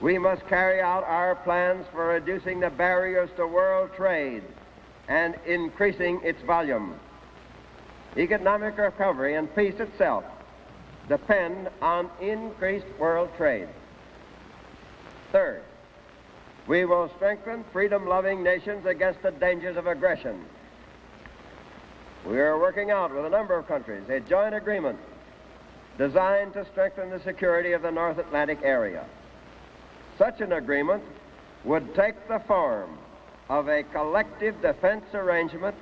[0.00, 4.44] we must carry out our plans for reducing the barriers to world trade
[5.08, 7.00] and increasing its volume.
[8.16, 10.24] Economic recovery and peace itself
[11.08, 13.68] depend on increased world trade.
[15.32, 15.62] Third,
[16.66, 20.44] we will strengthen freedom-loving nations against the dangers of aggression.
[22.26, 24.98] We are working out with a number of countries a joint agreement
[25.96, 29.04] designed to strengthen the security of the North Atlantic area.
[30.18, 31.02] Such an agreement
[31.64, 32.98] would take the form
[33.48, 35.74] of a collective defense arrangement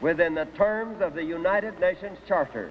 [0.00, 2.70] within the terms of the United Nations Charter.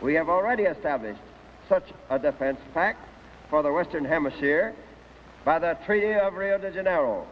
[0.00, 1.20] We have already established
[1.68, 3.08] such a defense pact
[3.48, 4.74] for the Western Hemisphere
[5.44, 7.26] by the Treaty of Rio de Janeiro.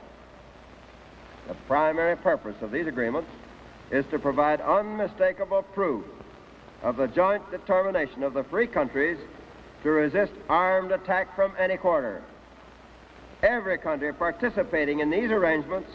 [1.48, 3.28] The primary purpose of these agreements
[3.90, 6.04] is to provide unmistakable proof
[6.82, 9.18] of the joint determination of the free countries
[9.82, 12.22] to resist armed attack from any quarter.
[13.42, 15.90] Every country participating in these arrangements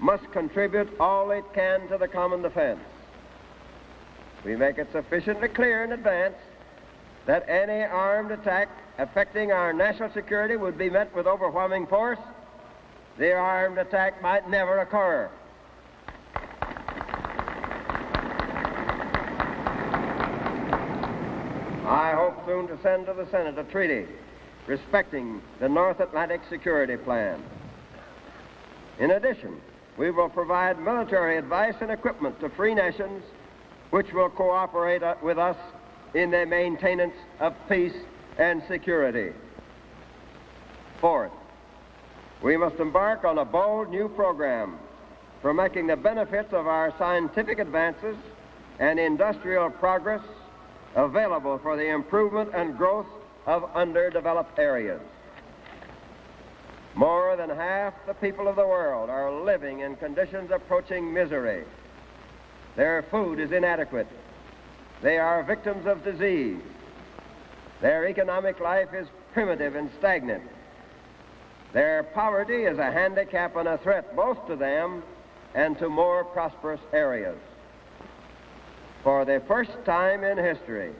[0.00, 2.80] must contribute all it can to the common defense.
[4.44, 6.36] We make it sufficiently clear in advance
[7.26, 8.68] that any armed attack
[8.98, 12.18] affecting our national security would be met with overwhelming force.
[13.18, 15.30] The armed attack might never occur.
[21.86, 24.06] I hope soon to send to the Senate a treaty
[24.66, 27.42] respecting the North Atlantic Security Plan.
[28.98, 29.60] In addition,
[29.96, 33.22] we will provide military advice and equipment to free nations
[33.90, 35.56] which will cooperate uh, with us
[36.14, 37.94] in the maintenance of peace
[38.38, 39.32] and security.
[41.00, 41.32] Fourth,
[42.42, 44.78] we must embark on a bold new program
[45.40, 48.16] for making the benefits of our scientific advances
[48.78, 50.22] and industrial progress
[50.94, 53.06] available for the improvement and growth
[53.46, 55.00] of underdeveloped areas.
[56.96, 61.64] More than half the people of the world are living in conditions approaching misery.
[62.74, 64.08] Their food is inadequate.
[65.02, 66.58] They are victims of disease.
[67.82, 70.42] Their economic life is primitive and stagnant.
[71.74, 75.02] Their poverty is a handicap and a threat both to them
[75.54, 77.36] and to more prosperous areas.
[79.02, 80.92] For the first time in history,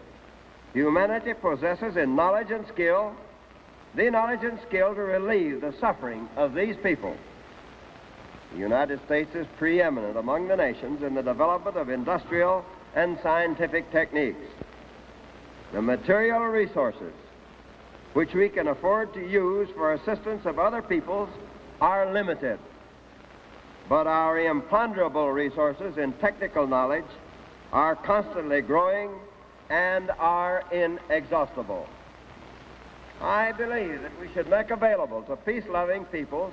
[0.74, 3.16] humanity possesses in knowledge and skill
[3.96, 7.16] the knowledge and skill to relieve the suffering of these people.
[8.52, 13.90] The United States is preeminent among the nations in the development of industrial and scientific
[13.90, 14.44] techniques.
[15.72, 17.12] The material resources
[18.12, 21.28] which we can afford to use for assistance of other peoples
[21.80, 22.58] are limited.
[23.88, 27.04] But our imponderable resources in technical knowledge
[27.72, 29.10] are constantly growing
[29.68, 31.86] and are inexhaustible.
[33.20, 36.52] I believe that we should make available to peace-loving peoples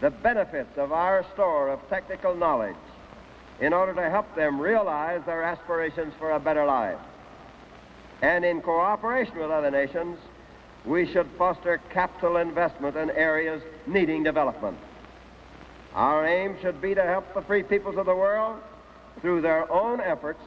[0.00, 2.76] the benefits of our store of technical knowledge
[3.60, 6.98] in order to help them realize their aspirations for a better life.
[8.22, 10.18] And in cooperation with other nations,
[10.84, 14.78] we should foster capital investment in areas needing development.
[15.94, 18.60] Our aim should be to help the free peoples of the world
[19.20, 20.40] through their own efforts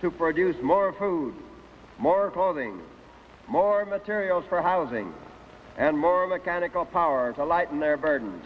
[0.00, 1.34] to produce more food,
[1.98, 2.80] more clothing,
[3.48, 5.12] more materials for housing,
[5.76, 8.44] and more mechanical power to lighten their burdens.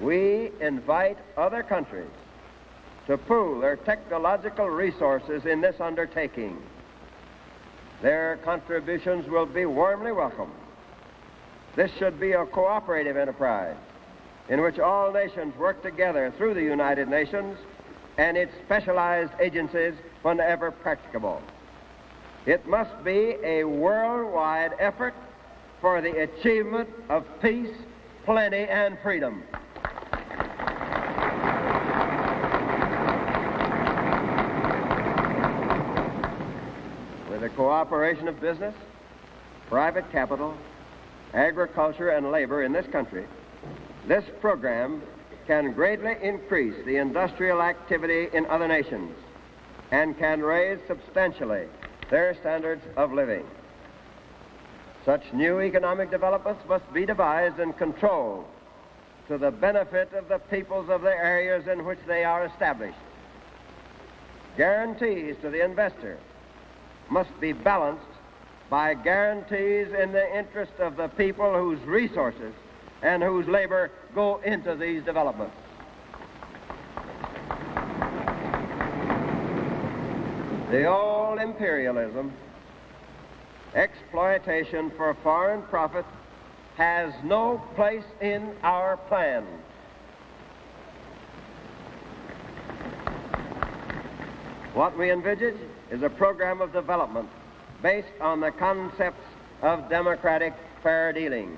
[0.00, 2.10] we invite other countries
[3.06, 6.60] to pool their technological resources in this undertaking.
[8.00, 10.52] Their contributions will be warmly welcomed.
[11.76, 13.76] This should be a cooperative enterprise
[14.48, 17.58] in which all nations work together through the United Nations
[18.18, 21.42] and its specialized agencies whenever practicable.
[22.44, 25.14] It must be a worldwide effort
[25.80, 27.70] for the achievement of peace,
[28.24, 29.44] plenty, and freedom.
[37.30, 38.74] With the cooperation of business,
[39.68, 40.56] private capital,
[41.34, 43.26] agriculture, and labor in this country,
[44.08, 45.00] this program
[45.46, 49.16] can greatly increase the industrial activity in other nations
[49.92, 51.66] and can raise substantially
[52.12, 53.42] their standards of living.
[55.06, 58.44] Such new economic developments must be devised and controlled
[59.28, 62.98] to the benefit of the peoples of the areas in which they are established.
[64.58, 66.18] Guarantees to the investor
[67.08, 68.04] must be balanced
[68.68, 72.52] by guarantees in the interest of the people whose resources
[73.00, 75.56] and whose labor go into these developments.
[80.72, 82.32] The old imperialism,
[83.74, 86.06] exploitation for foreign profit,
[86.78, 89.44] has no place in our plan.
[94.72, 95.60] What we envisage
[95.90, 97.28] is a program of development
[97.82, 99.26] based on the concepts
[99.60, 101.54] of democratic fair dealing.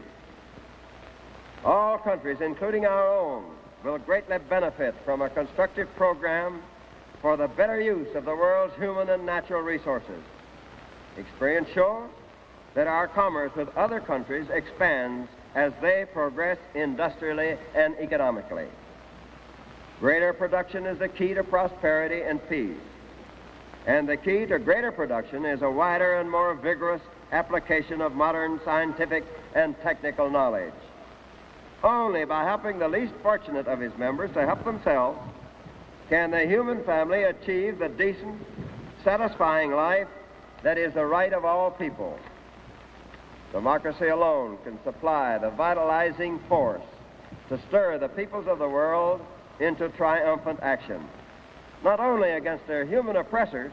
[1.65, 3.45] All countries, including our own,
[3.85, 6.61] will greatly benefit from a constructive program
[7.25, 10.23] for the better use of the world's human and natural resources.
[11.17, 12.07] Experience shows
[12.75, 18.67] that our commerce with other countries expands as they progress industrially and economically.
[20.01, 22.77] Greater production is the key to prosperity and peace.
[23.87, 27.01] And the key to greater production is a wider and more vigorous
[27.33, 30.75] application of modern scientific and technical knowledge.
[31.83, 35.19] Only by helping the least fortunate of his members to help themselves
[36.09, 38.37] can the human family achieve the decent,
[39.03, 40.09] satisfying life
[40.63, 42.19] that is the right of all people.
[43.53, 46.83] Democracy alone can supply the vitalizing force
[47.49, 49.21] to stir the peoples of the world
[49.61, 51.07] into triumphant action,
[51.83, 53.73] not only against their human oppressors,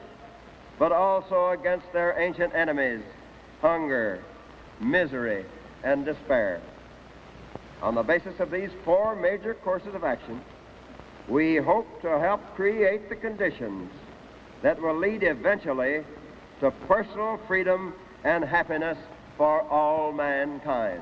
[0.77, 3.01] but also against their ancient enemies,
[3.61, 4.23] hunger,
[4.79, 5.45] misery,
[5.84, 6.61] and despair.
[7.82, 10.41] On the basis of these four major courses of action,
[11.28, 13.91] we hope to help create the conditions
[14.61, 16.03] that will lead eventually
[16.59, 17.93] to personal freedom
[18.24, 18.97] and happiness
[19.38, 21.01] for all mankind.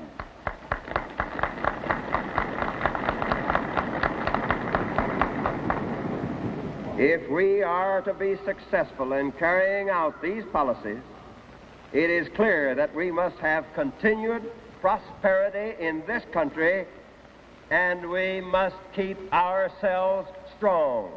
[6.98, 11.00] If we are to be successful in carrying out these policies,
[11.92, 14.50] it is clear that we must have continued
[14.80, 16.86] prosperity in this country
[17.70, 21.12] and we must keep ourselves strong.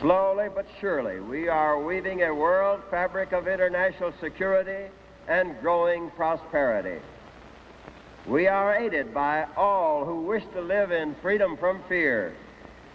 [0.00, 4.92] Slowly but surely, we are weaving a world fabric of international security
[5.28, 7.00] and growing prosperity.
[8.26, 12.34] We are aided by all who wish to live in freedom from fear,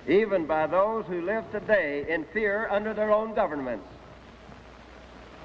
[0.07, 3.87] even by those who live today in fear under their own governments.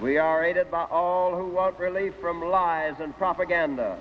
[0.01, 3.99] We are aided by all who want relief from lies and propaganda,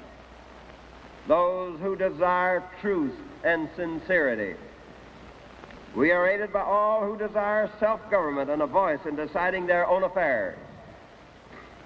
[1.28, 4.56] those who desire truth and sincerity.
[5.96, 10.04] We are aided by all who desire self-government and a voice in deciding their own
[10.04, 10.58] affairs.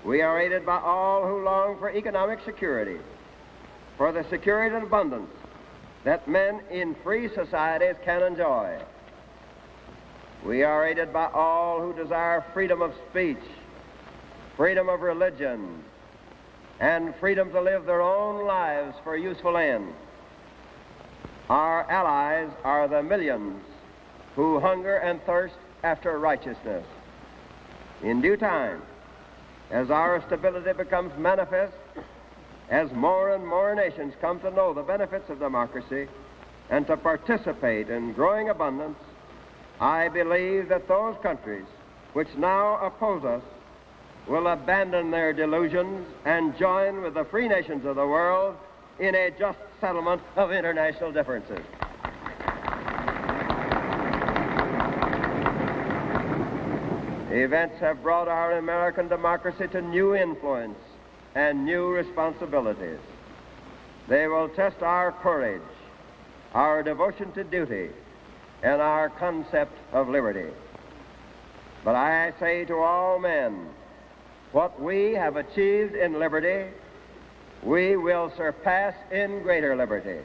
[0.03, 2.97] We are aided by all who long for economic security,
[3.97, 5.29] for the security and abundance
[6.03, 8.79] that men in free societies can enjoy.
[10.43, 13.37] We are aided by all who desire freedom of speech,
[14.59, 15.81] freedom of religion,
[16.81, 19.95] and freedom to live their own lives for useful ends.
[21.49, 23.63] Our allies are the millions
[24.35, 26.85] who hunger and thirst after righteousness.
[28.03, 28.81] In due time,
[29.71, 31.71] as our stability becomes manifest,
[32.69, 36.09] as more and more nations come to know the benefits of democracy
[36.69, 38.99] and to participate in growing abundance,
[39.79, 41.65] I believe that those countries
[42.11, 43.41] which now oppose us
[44.29, 48.55] will abandon their delusions and join with the free nations of the world
[48.99, 51.59] in a just settlement of international differences.
[57.31, 60.77] Events have brought our American democracy to new influence
[61.33, 62.99] and new responsibilities.
[64.07, 65.61] They will test our courage,
[66.53, 67.89] our devotion to duty,
[68.61, 70.51] and our concept of liberty.
[71.83, 73.69] But I say to all men,
[74.51, 76.71] what we have achieved in liberty,
[77.63, 80.19] we will surpass in greater liberty.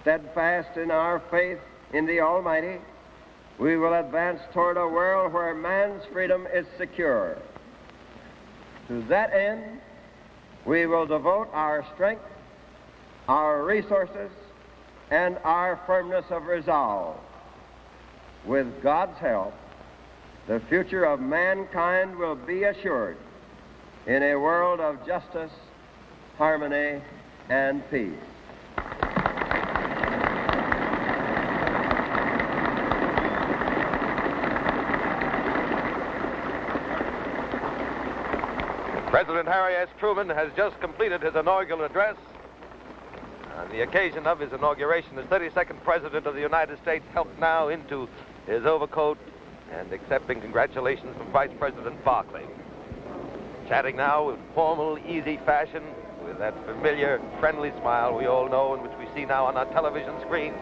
[0.00, 1.58] Steadfast in our faith
[1.92, 2.78] in the Almighty,
[3.58, 7.36] we will advance toward a world where man's freedom is secure.
[8.88, 9.80] To that end,
[10.64, 12.24] we will devote our strength,
[13.28, 14.30] our resources,
[15.10, 17.16] and our firmness of resolve.
[18.44, 19.54] With God's help,
[20.46, 23.16] the future of mankind will be assured
[24.06, 25.52] in a world of justice,
[26.36, 27.00] harmony,
[27.48, 28.14] and peace.
[39.10, 39.88] President Harry S.
[40.00, 42.16] Truman has just completed his inaugural address.
[43.58, 47.68] On the occasion of his inauguration, the 32nd President of the United States helped now
[47.68, 48.08] into
[48.46, 49.18] his overcoat
[49.78, 52.44] and accepting congratulations from Vice President Barkley.
[53.68, 55.82] Chatting now in formal, easy fashion,
[56.24, 59.66] with that familiar, friendly smile we all know and which we see now on our
[59.72, 60.56] television screens.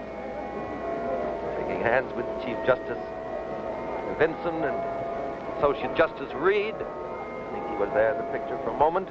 [1.58, 2.98] Shaking hands with Chief Justice
[4.18, 4.76] Vinson and
[5.58, 9.08] Associate Justice Reed I think he was there in the picture for a moment.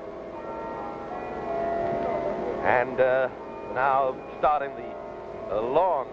[2.63, 3.27] And uh,
[3.73, 6.07] now starting the, the, long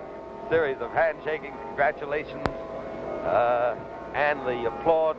[0.50, 2.46] series of handshaking, congratulations,
[3.24, 3.76] uh,
[4.14, 5.16] and the applaud,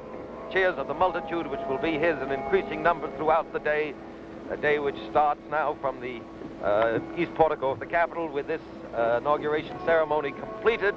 [0.51, 3.93] cheers of the multitude, which will be his in increasing numbers throughout the day,
[4.49, 6.21] a day which starts now from the
[6.63, 8.61] uh, east portico of the Capitol with this
[8.95, 10.95] uh, inauguration ceremony completed,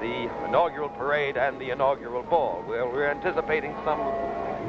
[0.00, 2.64] the inaugural parade and the inaugural ball.
[2.68, 4.00] Well, we're anticipating some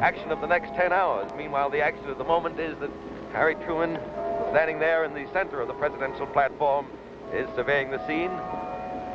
[0.01, 1.31] action of the next 10 hours.
[1.35, 2.89] Meanwhile, the action of the moment is that
[3.33, 3.99] Harry Truman,
[4.51, 6.87] standing there in the center of the presidential platform,
[7.33, 8.31] is surveying the scene.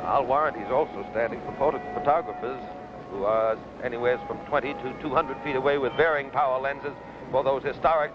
[0.05, 2.61] I'll warrant he's also standing for photo photographers
[3.09, 6.93] who are anywhere from 20 to 200 feet away with varying power lenses
[7.31, 8.11] for those historic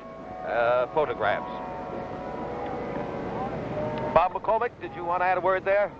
[0.47, 1.51] uh, photographs.
[4.15, 5.91] Bob McCormick, did you want to add a word there?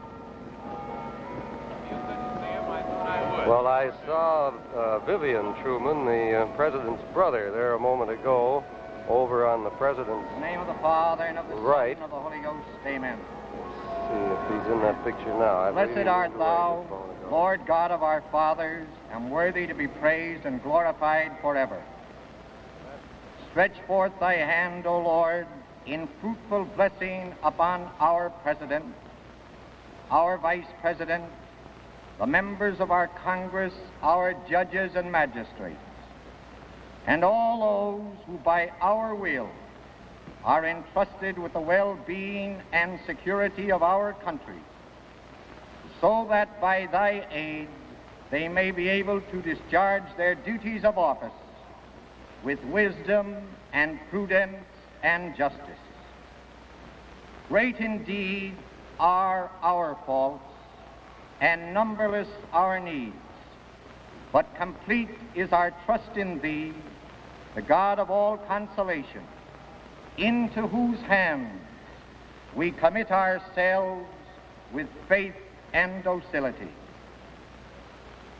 [3.47, 8.63] Well, I saw uh, Vivian Truman, the uh, president's brother, there a moment ago,
[9.09, 10.29] over on the president's.
[10.35, 11.97] In the name of the Father and of the right.
[11.97, 12.67] Son and of the Holy Ghost.
[12.87, 13.19] Amen.
[14.11, 15.61] See if he's in that picture now.
[15.61, 16.85] I Blessed art thou,
[17.31, 21.81] Lord God of our fathers, and worthy to be praised and glorified forever.
[23.51, 25.47] Stretch forth thy hand, O Lord,
[25.87, 28.85] in fruitful blessing upon our president,
[30.11, 31.25] our vice president,
[32.19, 35.79] the members of our Congress, our judges and magistrates,
[37.07, 39.49] and all those who by our will
[40.45, 44.61] are entrusted with the well-being and security of our country,
[46.01, 47.69] so that by thy aid
[48.31, 51.33] they may be able to discharge their duties of office
[52.43, 53.37] with wisdom
[53.73, 54.57] and prudence
[55.03, 55.61] and justice.
[57.49, 58.55] Great indeed
[58.99, 60.45] are our faults,
[61.41, 63.17] and numberless our needs.
[64.31, 66.73] But complete is our trust in Thee,
[67.55, 69.25] the God of all consolation,
[70.21, 71.61] into whose hands
[72.55, 74.07] we commit ourselves
[74.73, 75.35] with faith
[75.73, 76.69] and docility.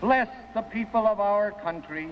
[0.01, 2.11] Bless the people of our country,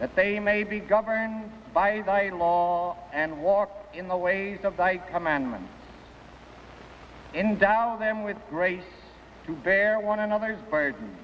[0.00, 4.96] that they may be governed by Thy law and walk in the ways of Thy
[4.96, 5.72] commandments.
[7.34, 8.82] Endow them with grace
[9.46, 11.18] to bear one another's burdens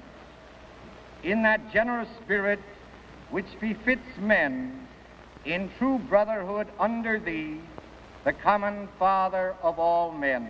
[1.22, 2.60] in that generous spirit
[3.30, 4.83] which befits men
[5.44, 7.60] in true brotherhood under thee,
[8.24, 10.48] the common Father of all men.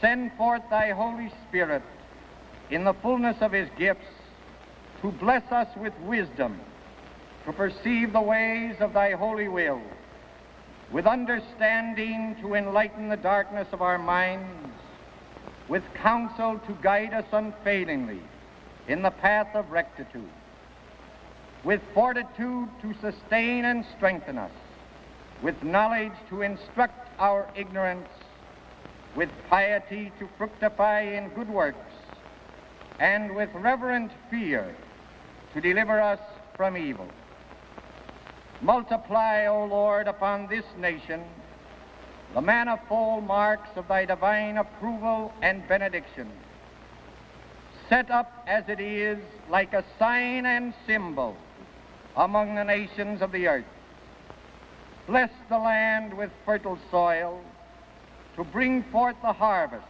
[0.00, 1.82] Send forth thy Holy Spirit
[2.70, 4.06] in the fullness of his gifts
[5.02, 6.60] to bless us with wisdom
[7.44, 9.80] to perceive the ways of thy holy will,
[10.90, 14.74] with understanding to enlighten the darkness of our minds,
[15.68, 18.20] with counsel to guide us unfailingly
[18.88, 20.28] in the path of rectitude,
[21.64, 24.50] with fortitude to sustain and strengthen us,
[25.42, 28.08] with knowledge to instruct our ignorance,
[29.14, 31.92] with piety to fructify in good works,
[32.98, 34.74] and with reverent fear
[35.52, 36.20] to deliver us
[36.56, 37.08] from evil.
[38.62, 41.22] Multiply, O Lord, upon this nation
[42.34, 46.30] the manifold marks of thy divine approval and benediction,
[47.88, 49.18] set up as it is
[49.50, 51.36] like a sign and symbol
[52.16, 53.64] among the nations of the earth.
[55.06, 57.40] bless the land with fertile soil,
[58.36, 59.84] to bring forth the harvest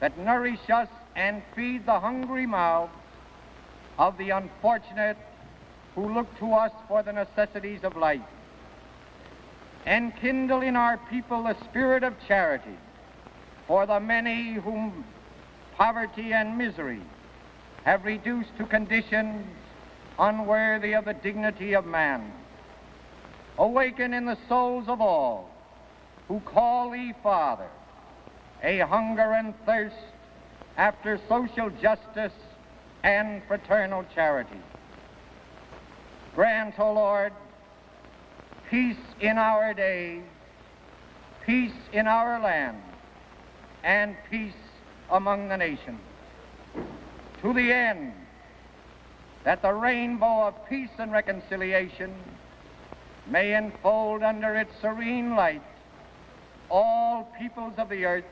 [0.00, 2.92] that nourish us and feed the hungry mouths
[3.98, 5.16] of the unfortunate
[5.94, 8.20] who look to us for the necessities of life.
[9.86, 12.78] Enkindle in our people the spirit of charity
[13.66, 15.04] for the many whom
[15.76, 17.02] poverty and misery
[17.84, 19.46] have reduced to conditions
[20.18, 22.32] unworthy of the dignity of man.
[23.58, 25.50] Awaken in the souls of all
[26.28, 27.68] who call thee Father
[28.62, 29.96] a hunger and thirst
[30.76, 32.32] after social justice
[33.02, 34.60] and fraternal charity.
[36.34, 37.32] Grant, O Lord,
[38.70, 40.22] peace in our days,
[41.44, 42.82] peace in our land,
[43.84, 44.54] and peace
[45.10, 46.00] among the nations,
[47.42, 48.14] to the end
[49.44, 52.14] that the rainbow of peace and reconciliation
[53.26, 55.62] may enfold under its serene light
[56.70, 58.24] all peoples of the earth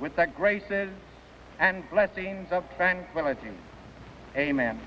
[0.00, 0.90] with the graces
[1.58, 3.52] and blessings of tranquility.
[4.36, 4.80] Amen.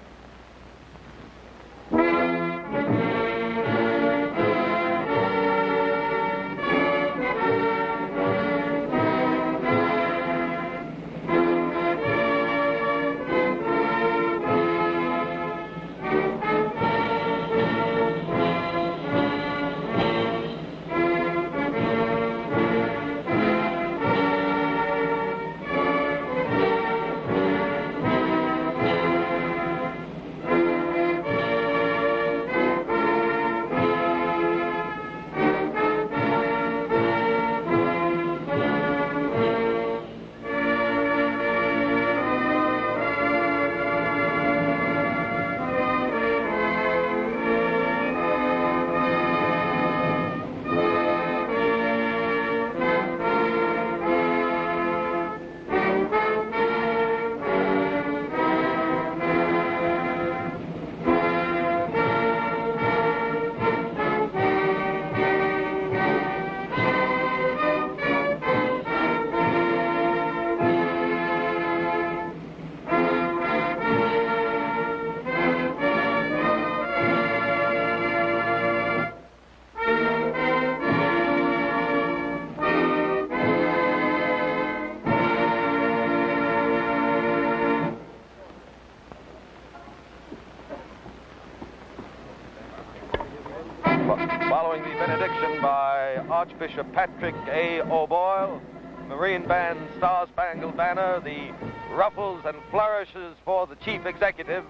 [96.56, 97.82] Archbishop Patrick A.
[97.82, 98.62] O'Boyle,
[99.10, 101.54] Marine Band Star Spangled Banner, the
[101.94, 104.64] ruffles and flourishes for the Chief Executive,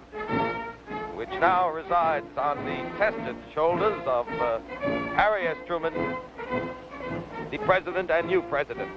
[1.13, 4.57] which now resides on the tested shoulders of uh,
[5.15, 5.57] Harry S.
[5.67, 5.93] Truman,
[7.51, 8.89] the President and new President.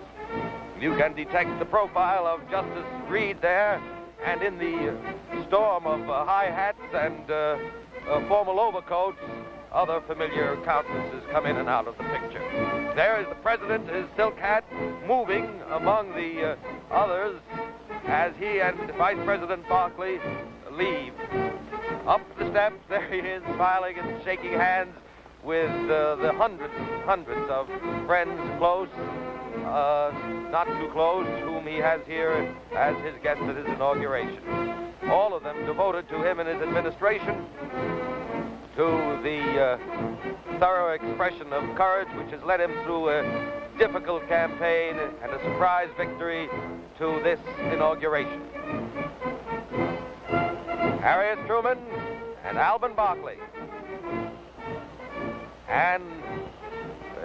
[0.80, 3.82] You can detect the profile of Justice Reed there,
[4.24, 4.96] and in the
[5.46, 7.58] storm of uh, high hats and uh,
[8.08, 9.20] uh, formal overcoats,
[9.72, 12.77] other familiar countenances come in and out of the picture.
[12.98, 14.64] There is the president, his silk hat,
[15.06, 17.40] moving among the uh, others
[18.08, 20.18] as he and Vice President Barkley
[20.72, 21.12] leave.
[22.08, 24.90] Up the steps, there he is, smiling and shaking hands
[25.44, 27.68] with uh, the hundreds and hundreds of
[28.04, 28.88] friends close,
[29.64, 30.10] uh,
[30.50, 34.42] not too close, whom he has here as his guests at his inauguration.
[35.08, 37.46] All of them devoted to him and his administration
[38.78, 44.94] to the uh, thorough expression of courage which has led him through a difficult campaign
[45.20, 46.46] and a surprise victory
[46.96, 47.40] to this
[47.72, 48.40] inauguration.
[51.02, 51.38] Harry S.
[51.48, 51.76] Truman
[52.44, 53.38] and Alben Barkley.
[55.68, 56.04] And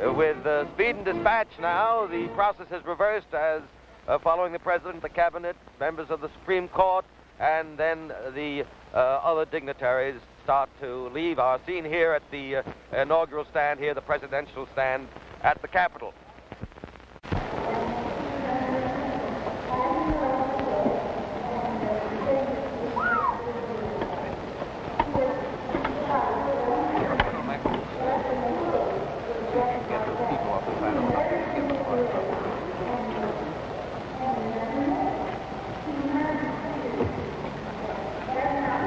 [0.04, 3.62] uh, with uh, speed and dispatch now, the process is reversed as
[4.08, 7.06] uh, following the President, the Cabinet, members of the Supreme Court,
[7.40, 12.64] and then the uh, other dignitaries start to leave our scene here at the uh,
[12.98, 15.08] inaugural stand here, the presidential stand
[15.42, 16.14] at the Capitol.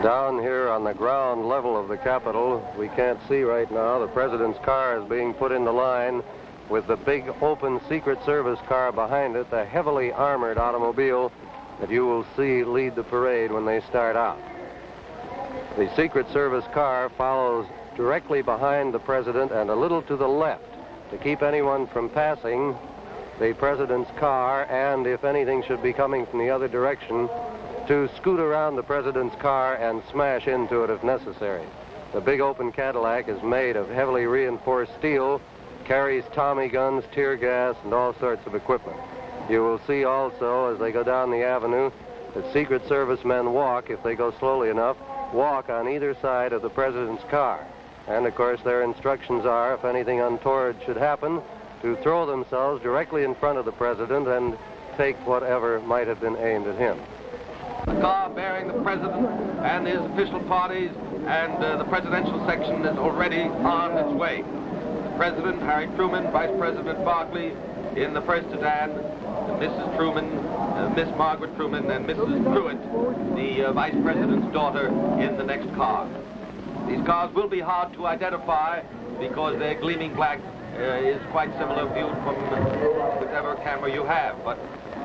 [0.03, 3.99] Down here on the ground level of the Capitol, we can't see right now.
[3.99, 6.23] The president's car is being put into line
[6.69, 11.33] with the big open Secret Service car behind it, the heavily armored automobile
[11.81, 14.39] that you will see lead the parade when they start out.
[15.77, 20.63] The Secret Service car follows directly behind the president and a little to the left
[21.11, 22.77] to keep anyone from passing
[23.41, 27.29] the president's car and if anything should be coming from the other direction
[27.89, 31.67] to scoot around the president's car and smash into it if necessary.
[32.13, 35.41] The big open Cadillac is made of heavily reinforced steel,
[35.85, 38.99] carries Tommy guns, tear gas, and all sorts of equipment.
[39.51, 41.91] You will see also as they go down the avenue
[42.35, 44.97] that Secret Service men walk, if they go slowly enough,
[45.33, 47.67] walk on either side of the president's car.
[48.09, 51.41] And of course their instructions are, if anything untoward should happen,
[51.83, 54.57] to throw themselves directly in front of the president and
[54.97, 56.99] take whatever might have been aimed at him.
[57.85, 59.29] The car bearing the president
[59.61, 60.91] and his official parties
[61.27, 64.43] and uh, the presidential section is already on its way.
[64.43, 67.53] The president, Harry Truman, Vice President Barkley
[67.97, 68.91] in the first sedan,
[69.61, 69.97] Mrs.
[69.97, 72.43] Truman, uh, Miss Margaret Truman, and Mrs.
[72.53, 74.89] Truitt, the uh, Vice President's daughter,
[75.21, 76.09] in the next car.
[76.89, 78.83] These cars will be hard to identify
[79.19, 80.41] because their gleaming black
[80.75, 82.37] uh, is quite similar viewed from
[83.19, 84.37] whichever camera you have.
[84.45, 84.59] But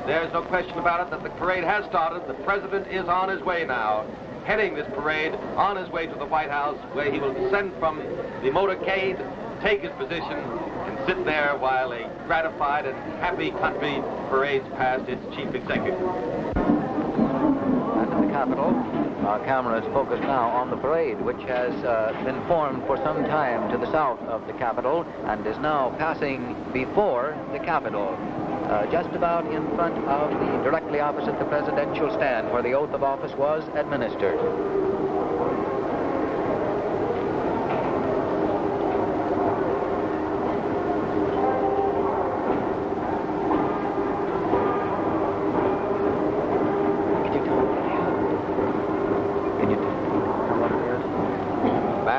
[0.06, 2.26] there's no question about it that the parade has started.
[2.26, 4.04] The president is on his way now,
[4.44, 7.98] heading this parade on his way to the White House, where he will descend from
[7.98, 9.18] the motorcade,
[9.62, 15.22] take his position, and sit there while a gratified and happy country parades past its
[15.36, 16.00] chief executive.
[18.02, 22.44] In the Capitol, our camera is focused now on the parade, which has uh, been
[22.46, 27.38] formed for some time to the south of the Capitol and is now passing before
[27.52, 28.16] the Capitol,
[28.68, 32.90] uh, just about in front of the, directly opposite the presidential stand where the oath
[32.90, 34.40] of office was administered.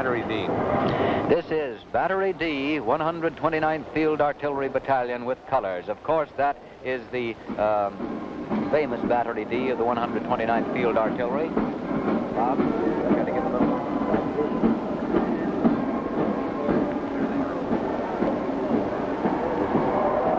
[0.03, 1.33] Battery D.
[1.33, 5.87] This is Battery D, 129th Field Artillery Battalion with colors.
[5.87, 11.47] Of course, that is the um, famous Battery D of the 129th Field Artillery.
[11.47, 13.77] Bob, got to give a little.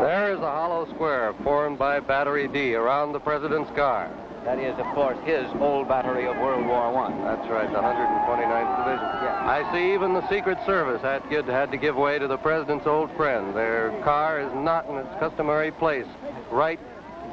[0.03, 4.11] There is a hollow square formed by Battery D around the president's car.
[4.45, 7.17] That is, of course, his old battery of World War One.
[7.25, 9.09] That's right, the 129th Division.
[9.25, 9.41] Yeah.
[9.49, 13.11] I see even the Secret Service had, had to give way to the president's old
[13.17, 13.57] friend.
[13.57, 16.07] Their car is not in its customary place,
[16.51, 16.79] right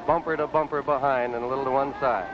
[0.07, 2.27] bumper to bumper behind and a little to one side.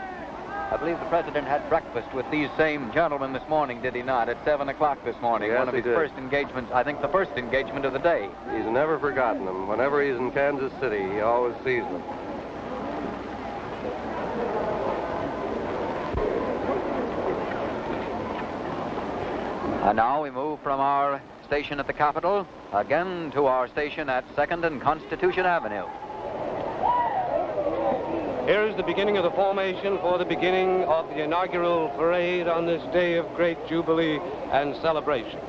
[0.72, 4.30] I believe the president had breakfast with these same gentlemen this morning, did he not?
[4.30, 5.50] At 7 o'clock this morning.
[5.50, 5.96] Yes, One of his did.
[5.96, 8.30] first engagements, I think the first engagement of the day.
[8.54, 9.68] He's never forgotten them.
[9.68, 12.04] Whenever he's in Kansas City, he always sees them.
[19.88, 24.28] And now we move from our station at the Capitol again to our station at
[24.36, 25.86] 2nd and Constitution Avenue.
[28.46, 32.66] Here is the beginning of the formation for the beginning of the inaugural parade on
[32.66, 34.20] this day of great jubilee
[34.52, 35.40] and celebration.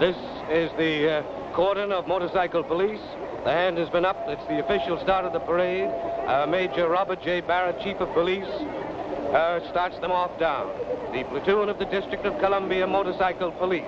[0.00, 0.16] This
[0.48, 3.04] is the uh, cordon of motorcycle police.
[3.44, 4.24] The hand has been up.
[4.26, 5.90] It's the official start of the parade.
[6.26, 7.42] Uh, Major Robert J.
[7.42, 10.72] Barrett, Chief of Police, uh, starts them off down.
[11.16, 13.84] The platoon of the District of Columbia Motorcycle Police.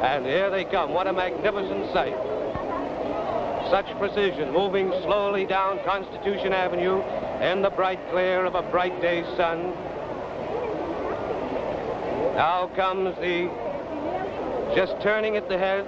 [0.00, 0.92] And here they come.
[0.92, 2.16] What a magnificent sight.
[3.70, 7.02] Such precision, moving slowly down Constitution Avenue
[7.40, 9.70] in the bright glare of a bright day's sun.
[12.34, 13.48] Now comes the,
[14.74, 15.86] just turning at the head,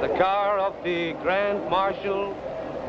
[0.00, 2.34] the car of the Grand Marshal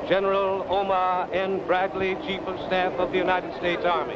[0.08, 1.60] General Omar N.
[1.68, 4.16] Bradley, Chief of Staff of the United States Army.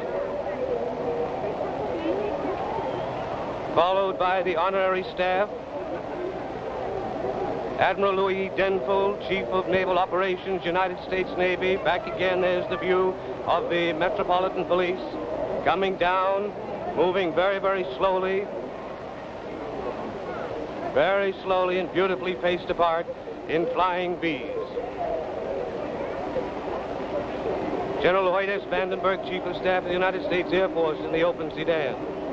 [3.78, 5.48] Followed by the honorary staff,
[7.78, 11.76] Admiral Louis Denfeld, Chief of Naval Operations, United States Navy.
[11.76, 13.14] Back again, there's the view
[13.46, 14.98] of the Metropolitan Police
[15.64, 16.52] coming down,
[16.96, 18.48] moving very, very slowly.
[20.92, 23.06] Very slowly and beautifully paced apart
[23.48, 24.42] in flying V's.
[28.02, 28.62] General Hoyt S.
[28.62, 32.27] Vandenberg, Chief of Staff of the United States Air Force in the open sedan.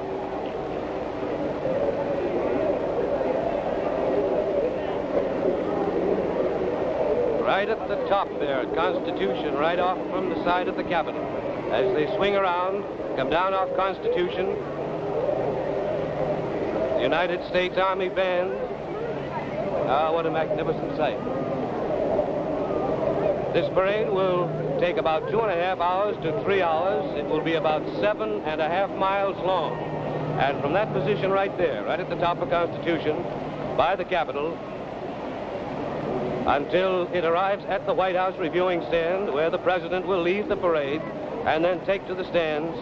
[7.56, 11.24] Right at the top there Constitution, right off from the side of the Capitol.
[11.72, 12.84] As they swing around,
[13.16, 14.48] come down off Constitution,
[16.98, 18.52] the United States Army Band.
[19.88, 21.18] Ah, what a magnificent sight.
[23.54, 24.52] This parade will
[24.82, 27.06] take about two and a half hours to three hours.
[27.18, 29.80] It will be about seven and a half miles long.
[30.44, 33.16] And from that position right there, right at the top of Constitution,
[33.78, 34.60] by the Capitol,
[36.46, 40.56] until it arrives at the White House reviewing stand where the president will leave the
[40.56, 41.02] parade
[41.46, 42.78] and then take to the stands.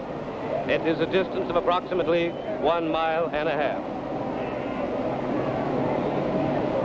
[0.69, 3.83] It is a distance of approximately one mile and a half.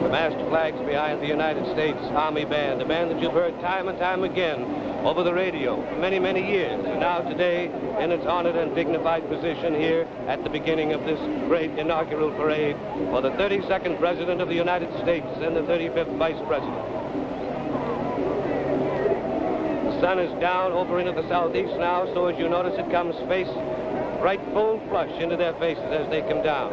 [0.03, 3.89] The masked flags behind the United States Army Band, a band that you've heard time
[3.89, 6.85] and time again over the radio for many, many years.
[6.85, 11.19] And now today, in its honored and dignified position here at the beginning of this
[11.49, 12.77] great inaugural parade
[13.09, 16.85] for the 32nd President of the United States and the 35th Vice President.
[19.87, 23.17] The sun is down over into the southeast now, so as you notice, it comes
[23.29, 23.49] face
[24.21, 26.71] right full flush into their faces as they come down.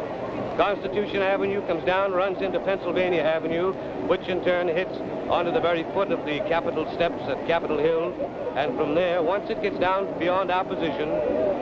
[0.56, 3.72] Constitution Avenue comes down, runs into Pennsylvania Avenue,
[4.08, 4.96] which in turn hits
[5.28, 8.14] onto the very foot of the Capitol steps at Capitol Hill.
[8.56, 11.10] And from there, once it gets down beyond our position,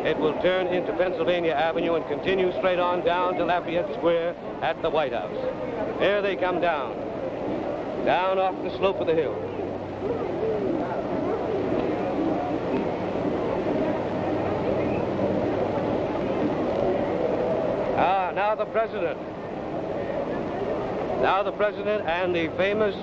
[0.06, 4.80] it will turn into Pennsylvania Avenue and continue straight on down to Lafayette Square at
[4.80, 5.36] the White House.
[5.98, 6.94] There they come down,
[8.04, 9.53] down off the slope of the hill.
[17.96, 19.16] Ah, now the president.
[21.22, 22.94] Now the president and the famous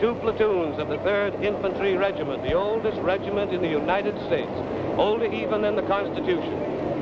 [0.00, 4.50] two platoons of the 3rd Infantry Regiment, the oldest regiment in the United States,
[4.96, 6.52] older even than the Constitution.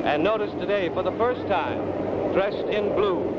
[0.05, 1.79] And notice today, for the first time,
[2.33, 3.33] dressed in blues.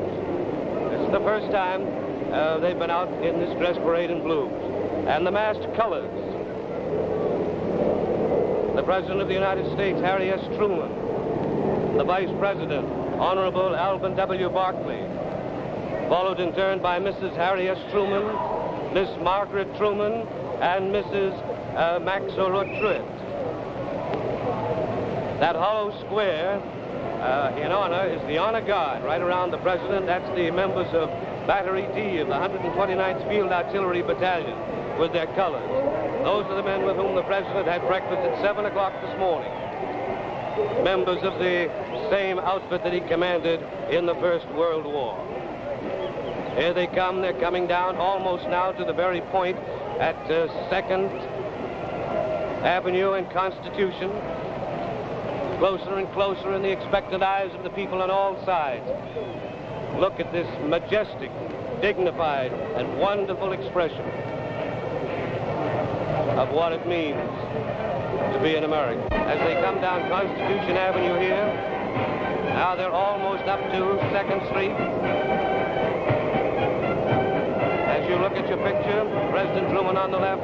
[0.91, 1.87] This is the first time
[2.33, 4.51] uh, they've been out in this dress parade in blues.
[5.07, 6.11] And the masked colors.
[8.75, 10.43] The President of the United States, Harry S.
[10.57, 11.10] Truman.
[11.97, 12.87] The Vice President,
[13.19, 14.49] Honorable Alben W.
[14.49, 15.03] Barkley,
[16.07, 17.35] followed in turn by Mrs.
[17.35, 17.77] Harry S.
[17.91, 18.23] Truman,
[18.93, 20.25] Miss Margaret Truman,
[20.63, 21.35] and Mrs.
[21.75, 23.05] Uh, Maxwell Truitt.
[25.41, 26.59] That hollow square
[27.19, 30.05] uh, in honor is the honor guard right around the president.
[30.05, 31.09] That's the members of
[31.45, 34.57] Battery D of the 129th Field Artillery Battalion
[34.97, 35.67] with their colors.
[36.23, 39.51] Those are the men with whom the president had breakfast at 7 o'clock this morning
[40.83, 41.69] members of the
[42.09, 45.17] same outfit that he commanded in the First World War.
[46.55, 47.21] Here they come.
[47.21, 49.57] They're coming down almost now to the very point
[49.99, 51.09] at uh, 2nd
[52.63, 54.11] Avenue and Constitution.
[55.59, 58.85] Closer and closer in the expectant eyes of the people on all sides.
[59.99, 61.31] Look at this majestic,
[61.81, 64.05] dignified, and wonderful expression
[66.37, 67.29] of what it means
[68.33, 69.11] to be an American.
[69.13, 71.45] As they come down Constitution Avenue here,
[72.55, 73.81] now they're almost up to
[74.11, 74.75] 2nd Street.
[77.87, 80.43] As you look at your picture, President Truman on the left,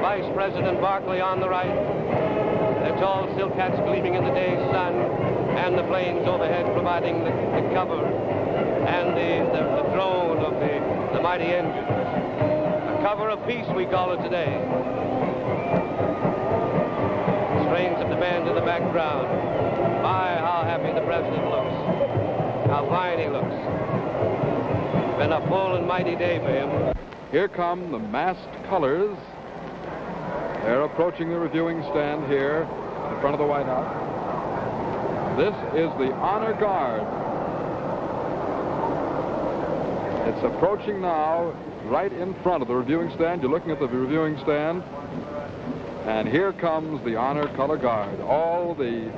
[0.00, 1.74] Vice President Barkley on the right,
[2.82, 4.94] their tall silk hats gleaming in the day's sun,
[5.58, 11.16] and the planes overhead providing the, the cover, and the, the, the drone of the,
[11.16, 11.88] the mighty engines.
[11.88, 14.87] A cover of peace, we call it today
[17.76, 19.28] of the band in the background.
[20.02, 21.74] My, how happy the president looks.
[22.66, 23.54] How fine he looks.
[25.18, 26.94] Been a full and mighty day for him.
[27.30, 29.16] Here come the masked colors.
[30.64, 34.06] They're approaching the reviewing stand here in front of the White House.
[35.36, 37.02] This is the honor guard.
[40.28, 41.52] It's approaching now
[41.84, 43.42] right in front of the reviewing stand.
[43.42, 44.82] You're looking at the reviewing stand.
[46.08, 48.18] And here comes the Honor Color Guard.
[48.22, 49.12] All the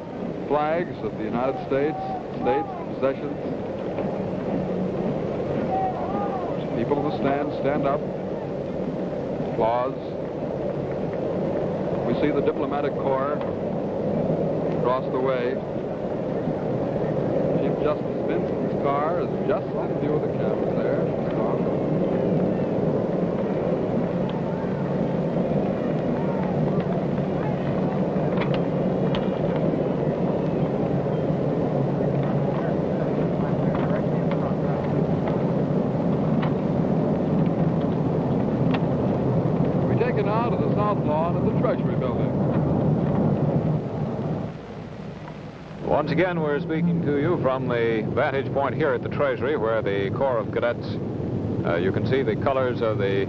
[0.49, 1.97] flags of the United States,
[2.43, 2.67] states,
[2.99, 3.39] possessions.
[6.77, 8.01] People in the stand stand up.
[9.55, 9.95] Applause.
[12.11, 13.39] We see the diplomatic corps
[14.81, 15.55] across the way.
[17.63, 21.10] Chief Justice Vinson's car is just in view of the cameras there.
[45.87, 49.83] Once again, we're speaking to you from the vantage point here at the Treasury, where
[49.83, 50.97] the Corps of Cadets,
[51.65, 53.29] uh, you can see the colors of the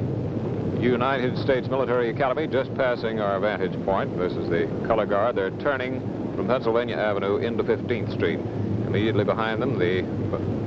[0.80, 4.18] United States Military Academy just passing our vantage point.
[4.18, 5.36] This is the color guard.
[5.36, 6.02] They're turning
[6.36, 8.40] from Pennsylvania Avenue into 15th Street.
[8.88, 10.02] Immediately behind them, the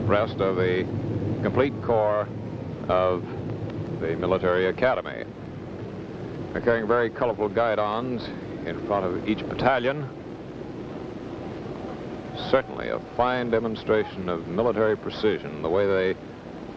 [0.06, 0.86] rest of the
[1.42, 2.28] complete corps
[2.88, 3.24] of
[4.00, 5.24] the Military Academy.
[6.54, 8.24] They're carrying very colorful guidons
[8.64, 10.08] in front of each battalion.
[12.48, 16.20] certainly a fine demonstration of military precision, the way they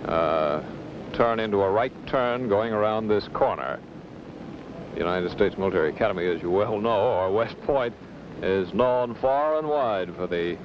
[0.05, 0.63] uh,
[1.13, 3.79] turn into a right turn going around this corner.
[4.93, 7.93] The United States Military Academy, as you well know, or West Point,
[8.41, 10.57] is known far and wide for the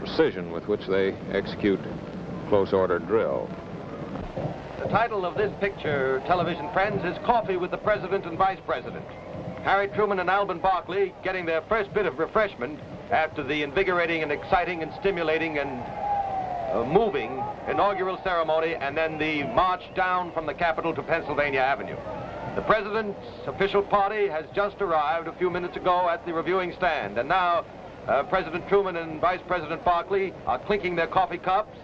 [0.00, 1.80] precision with which they execute
[2.50, 3.48] close order drill.
[4.80, 9.04] The title of this picture, television friends, is Coffee with the President and Vice President.
[9.62, 12.80] Harry Truman and Alben Barkley getting their first bit of refreshment
[13.10, 15.68] after the invigorating and exciting and stimulating and
[16.72, 21.96] uh, moving inaugural ceremony and then the march down from the Capitol to Pennsylvania Avenue.
[22.56, 27.18] The President's official party has just arrived a few minutes ago at the reviewing stand,
[27.18, 27.66] and now
[28.08, 31.76] uh, President Truman and Vice President Barkley are clinking their coffee cups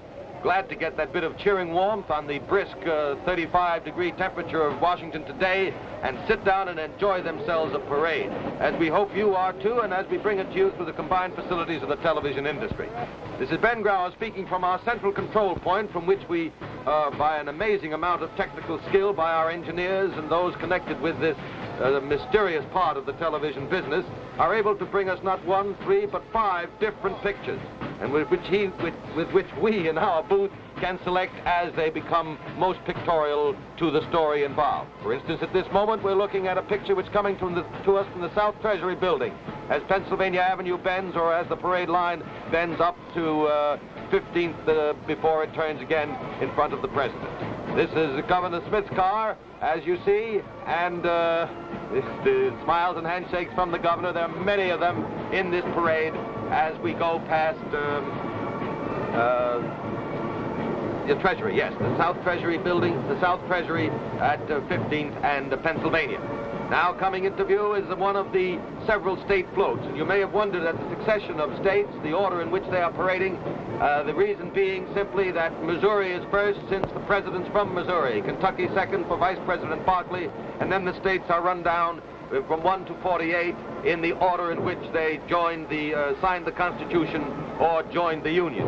[0.47, 4.81] Glad to get that bit of cheering warmth on the brisk 35-degree uh, temperature of
[4.81, 5.75] Washington today
[6.05, 9.93] and sit down and enjoy themselves a parade, as we hope you are too, and
[9.93, 12.89] as we bring it to you through the combined facilities of the television industry.
[13.41, 16.53] This is Ben Grauer speaking from our central control point from which we,
[16.87, 21.19] uh, by an amazing amount of technical skill by our engineers and those connected with
[21.19, 21.37] this
[21.81, 24.07] uh, mysterious part of the television business,
[24.39, 27.61] are able to bring us not one, three, but five different pictures
[28.01, 30.23] and with which, he, with, with which we in our
[30.81, 34.91] can select as they become most pictorial to the story involved.
[35.03, 37.97] For instance, at this moment, we're looking at a picture which is coming the, to
[37.97, 39.33] us from the South Treasury building
[39.71, 42.23] as Pennsylvania Avenue bends or as the parade line
[42.53, 43.79] bends up to uh,
[44.11, 46.11] 15th uh, before it turns again
[46.41, 47.31] in front of the president.
[47.77, 51.49] This is Governor Smith's car, as you see, and uh,
[52.25, 54.13] the smiles and handshakes from the governor.
[54.13, 56.15] There are many of them in this parade
[56.51, 58.37] as we go past um,
[59.17, 59.86] uh,
[61.07, 65.57] the Treasury, yes, the South Treasury building, the South Treasury at uh, 15th and uh,
[65.59, 66.19] Pennsylvania.
[66.71, 69.87] Now coming into view is one of the several state floats.
[69.87, 72.79] And you may have wondered at the succession of states, the order in which they
[72.83, 73.37] are parading,
[73.81, 78.67] uh, the reason being simply that Missouri is first since the president's from Missouri, Kentucky
[78.75, 80.29] second for Vice President Barkley,
[80.61, 82.03] and then the states are run down
[82.33, 83.55] uh, from 1 to 48
[83.85, 87.23] in the order in which they joined the, uh, signed the Constitution
[87.61, 88.67] or joined the Union.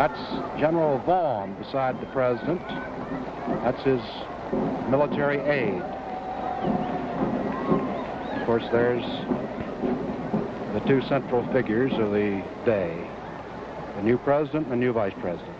[0.00, 2.60] That's General Vaughan beside the president.
[3.64, 4.02] That's his
[4.90, 5.80] military aide.
[8.38, 9.02] Of course, there's
[10.74, 13.10] the two central figures of the day,
[13.96, 15.56] the new president and the new vice president.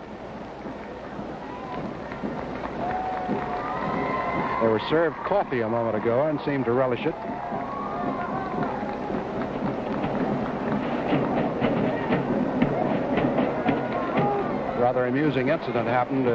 [4.61, 7.15] They were served coffee a moment ago and seemed to relish it.
[15.01, 16.31] Rather amusing incident happened uh,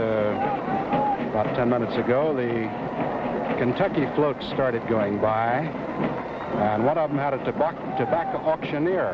[1.31, 2.35] about 10 minutes ago.
[2.35, 2.67] The
[3.59, 9.11] Kentucky floats started going by and one of them had a tobacco auctioneer.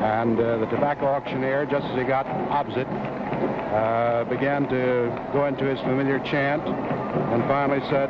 [0.00, 5.66] And uh, the tobacco auctioneer, just as he got opposite, uh, began to go into
[5.66, 8.08] his familiar chant and finally said,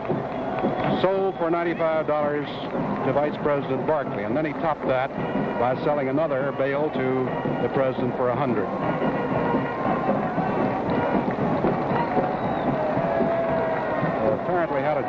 [1.03, 4.23] sold for $95 to Vice President Barkley.
[4.23, 5.11] And then he topped that
[5.59, 9.15] by selling another bale to the president for 100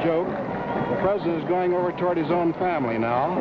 [0.03, 0.27] joke
[0.89, 3.35] the president is going over toward his own family now.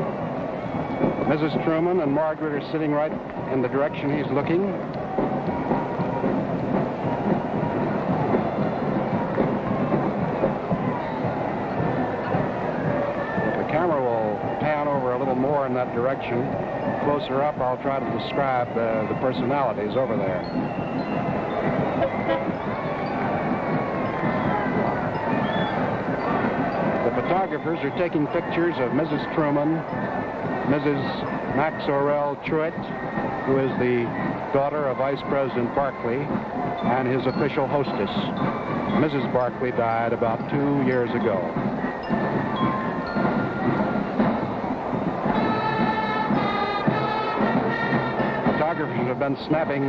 [1.28, 1.64] Mrs.
[1.64, 3.12] Truman and Margaret are sitting right
[3.52, 4.62] in the direction he's looking.
[13.56, 16.42] The camera will pan over a little more in that direction,
[17.04, 21.35] closer up, I'll try to describe uh, the personalities over there.
[27.26, 29.18] Photographers are taking pictures of Mrs.
[29.34, 29.82] Truman,
[30.70, 31.02] Mrs.
[31.56, 32.72] Max O'Rear Truitt,
[33.46, 34.06] who is the
[34.54, 38.10] daughter of Vice President Barkley, and his official hostess.
[39.02, 39.26] Mrs.
[39.32, 41.42] Barkley died about two years ago.
[48.54, 49.82] Photographers have been snapping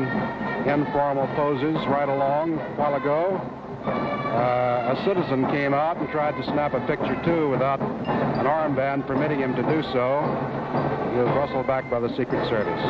[0.65, 3.39] informal poses right along a while ago.
[3.87, 9.07] Uh, a citizen came out and tried to snap a picture too without an armband
[9.07, 10.21] permitting him to do so.
[11.11, 12.83] He was rustled back by the Secret Service.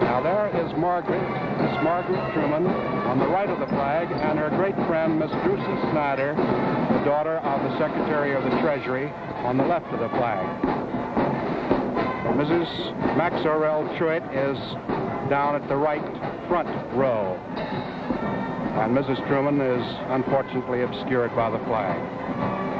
[0.00, 1.20] Now there is Margaret,
[1.60, 5.90] Miss Margaret Truman, on the right of the flag, and her great friend, Miss Drucie
[5.92, 9.10] Snyder, the daughter of the Secretary of the Treasury,
[9.44, 10.93] on the left of the flag.
[12.34, 13.16] Mrs.
[13.16, 14.58] Max O'Rear Truitt is
[15.30, 16.02] down at the right
[16.48, 17.38] front row.
[18.74, 19.24] And Mrs.
[19.28, 22.73] Truman is unfortunately obscured by the flag.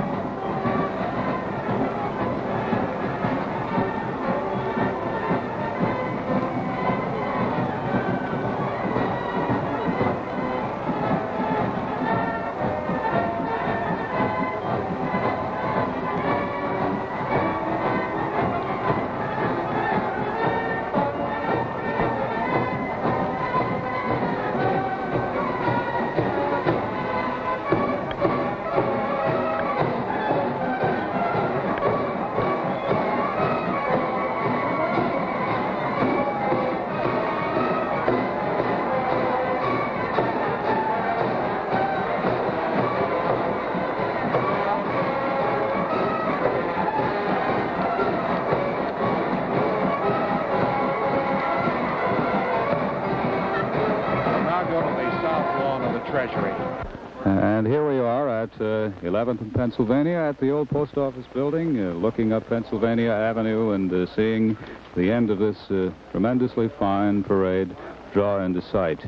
[59.24, 63.90] 11th and Pennsylvania at the old post office building, uh, looking up Pennsylvania Avenue and
[63.90, 64.54] uh, seeing
[64.96, 67.74] the end of this uh, tremendously fine parade
[68.12, 69.02] draw into sight.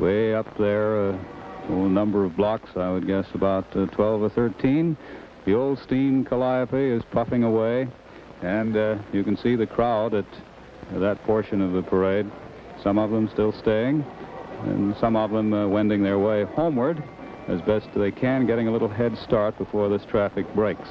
[0.00, 1.18] Way up there, uh,
[1.68, 4.96] a number of blocks, I would guess about uh, 12 or 13.
[5.44, 7.86] The old steam calliope is puffing away,
[8.42, 10.26] and uh, you can see the crowd at
[10.94, 12.28] that portion of the parade.
[12.82, 14.04] Some of them still staying,
[14.64, 17.00] and some of them wending their way homeward
[17.50, 20.88] as best they can, getting a little head start before this traffic breaks.